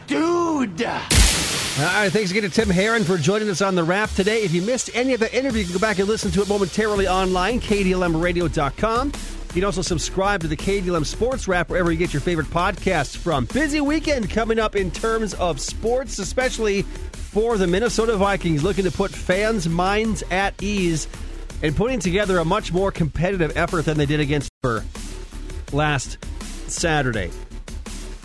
dude. 0.06 0.82
All 0.82 1.84
right, 1.84 2.10
thanks 2.10 2.30
again 2.30 2.44
to 2.44 2.48
Tim 2.48 2.70
Herron 2.70 3.04
for 3.04 3.18
joining 3.18 3.50
us 3.50 3.60
on 3.60 3.74
the 3.74 3.84
wrap 3.84 4.08
today. 4.12 4.40
If 4.40 4.54
you 4.54 4.62
missed 4.62 4.88
any 4.94 5.12
of 5.12 5.20
the 5.20 5.30
interview, 5.36 5.60
you 5.60 5.64
can 5.66 5.74
go 5.74 5.78
back 5.78 5.98
and 5.98 6.08
listen 6.08 6.30
to 6.30 6.40
it 6.40 6.48
momentarily 6.48 7.06
online, 7.06 7.60
kdlmradio.com. 7.60 9.08
You 9.08 9.52
can 9.52 9.64
also 9.64 9.82
subscribe 9.82 10.40
to 10.40 10.48
the 10.48 10.56
KDLM 10.56 11.04
Sports 11.04 11.46
Wrap 11.46 11.68
wherever 11.68 11.92
you 11.92 11.98
get 11.98 12.14
your 12.14 12.22
favorite 12.22 12.46
podcasts 12.46 13.14
from. 13.14 13.44
Busy 13.44 13.82
weekend 13.82 14.30
coming 14.30 14.58
up 14.58 14.76
in 14.76 14.90
terms 14.90 15.34
of 15.34 15.60
sports, 15.60 16.18
especially 16.18 16.82
for 17.12 17.58
the 17.58 17.66
Minnesota 17.66 18.16
Vikings, 18.16 18.64
looking 18.64 18.84
to 18.84 18.90
put 18.90 19.10
fans' 19.10 19.68
minds 19.68 20.22
at 20.30 20.54
ease 20.62 21.06
and 21.62 21.76
putting 21.76 22.00
together 22.00 22.38
a 22.38 22.46
much 22.46 22.72
more 22.72 22.90
competitive 22.90 23.54
effort 23.58 23.84
than 23.84 23.98
they 23.98 24.06
did 24.06 24.20
against 24.20 24.50
last 25.70 26.16
Saturday. 26.70 27.30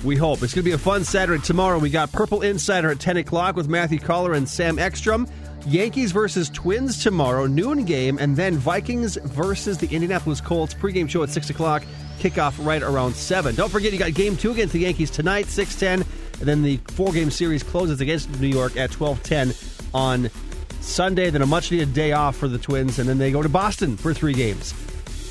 We 0.03 0.17
hope. 0.17 0.43
It's 0.43 0.53
going 0.53 0.63
to 0.63 0.69
be 0.69 0.73
a 0.73 0.77
fun 0.77 1.05
Saturday 1.05 1.41
tomorrow. 1.41 1.79
We 1.79 1.89
got 1.89 2.11
Purple 2.11 2.41
Insider 2.41 2.89
at 2.89 2.99
10 2.99 3.17
o'clock 3.17 3.55
with 3.55 3.69
Matthew 3.69 3.99
Coller 3.99 4.33
and 4.33 4.47
Sam 4.47 4.77
Ekstrom. 4.77 5.27
Yankees 5.65 6.11
versus 6.11 6.49
Twins 6.49 7.01
tomorrow, 7.01 7.47
noon 7.47 7.85
game, 7.85 8.17
and 8.19 8.35
then 8.35 8.57
Vikings 8.57 9.15
versus 9.15 9.77
the 9.77 9.87
Indianapolis 9.87 10.41
Colts. 10.41 10.73
Pregame 10.73 11.09
show 11.09 11.23
at 11.23 11.29
6 11.29 11.51
o'clock, 11.51 11.83
kickoff 12.19 12.53
right 12.65 12.83
around 12.83 13.15
7. 13.15 13.55
Don't 13.55 13.69
forget, 13.69 13.93
you 13.93 13.99
got 13.99 14.13
game 14.13 14.35
two 14.35 14.51
against 14.51 14.73
the 14.73 14.79
Yankees 14.79 15.09
tonight, 15.09 15.45
610, 15.45 16.05
and 16.41 16.49
then 16.49 16.63
the 16.63 16.77
four 16.95 17.13
game 17.13 17.31
series 17.31 17.63
closes 17.63 18.01
against 18.01 18.29
New 18.41 18.47
York 18.47 18.75
at 18.75 18.93
1210 18.99 19.55
on 19.93 20.29
Sunday. 20.81 21.29
Then 21.29 21.41
a 21.41 21.45
much 21.45 21.71
needed 21.71 21.93
day 21.93 22.11
off 22.11 22.35
for 22.35 22.49
the 22.49 22.57
Twins, 22.57 22.99
and 22.99 23.07
then 23.07 23.19
they 23.19 23.31
go 23.31 23.41
to 23.41 23.47
Boston 23.47 23.95
for 23.95 24.13
three 24.13 24.33
games 24.33 24.73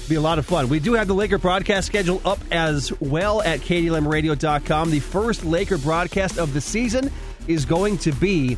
be 0.09 0.17
a 0.17 0.21
lot 0.21 0.39
of 0.39 0.47
fun. 0.47 0.69
We 0.69 0.81
do 0.81 0.95
have 0.95 1.09
the 1.09 1.15
Laker 1.15 1.39
broadcast 1.39 1.87
schedule 1.87 2.21
up 2.25 2.39
as 2.51 2.93
well 3.01 3.43
at 3.43 3.61
KDLMradio.com. 3.61 4.91
The 4.91 5.01
first 5.01 5.45
Laker 5.45 5.79
broadcast 5.79 6.39
of 6.39 6.53
the 6.55 6.61
season 6.61 7.11
is 7.49 7.65
going 7.65 7.99
to 7.99 8.13
be 8.13 8.57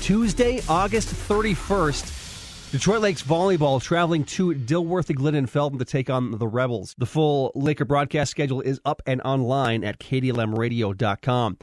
Tuesday, 0.00 0.60
August 0.68 1.08
31st. 1.08 2.72
Detroit 2.72 3.00
Lakes 3.00 3.22
volleyball 3.22 3.80
traveling 3.80 4.24
to 4.24 4.52
Dilworth 4.52 5.08
and 5.08 5.18
Glyndon 5.18 5.48
Felton 5.48 5.78
to 5.78 5.84
take 5.84 6.10
on 6.10 6.32
the 6.32 6.48
Rebels. 6.48 6.94
The 6.98 7.06
full 7.06 7.52
Laker 7.54 7.84
broadcast 7.84 8.30
schedule 8.30 8.60
is 8.60 8.80
up 8.84 9.02
and 9.06 9.22
online 9.22 9.84
at 9.84 9.98
KDLMradio.com. 9.98 11.58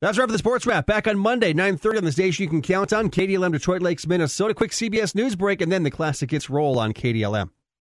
That's 0.00 0.18
right 0.18 0.26
for 0.26 0.32
the 0.32 0.38
sports 0.38 0.66
wrap. 0.66 0.86
Back 0.86 1.08
on 1.08 1.18
Monday, 1.18 1.54
9.30 1.54 1.98
on 1.98 2.04
the 2.04 2.12
station 2.12 2.42
you 2.42 2.48
can 2.50 2.62
count 2.62 2.92
on. 2.92 3.10
KDLM 3.10 3.52
Detroit 3.52 3.80
Lakes, 3.80 4.06
Minnesota. 4.06 4.52
Quick 4.52 4.72
CBS 4.72 5.14
News 5.14 5.34
break, 5.34 5.60
and 5.60 5.72
then 5.72 5.82
the 5.82 5.90
classic 5.90 6.30
hits 6.30 6.50
roll 6.50 6.78
on 6.78 6.92
KDLM. 6.92 7.48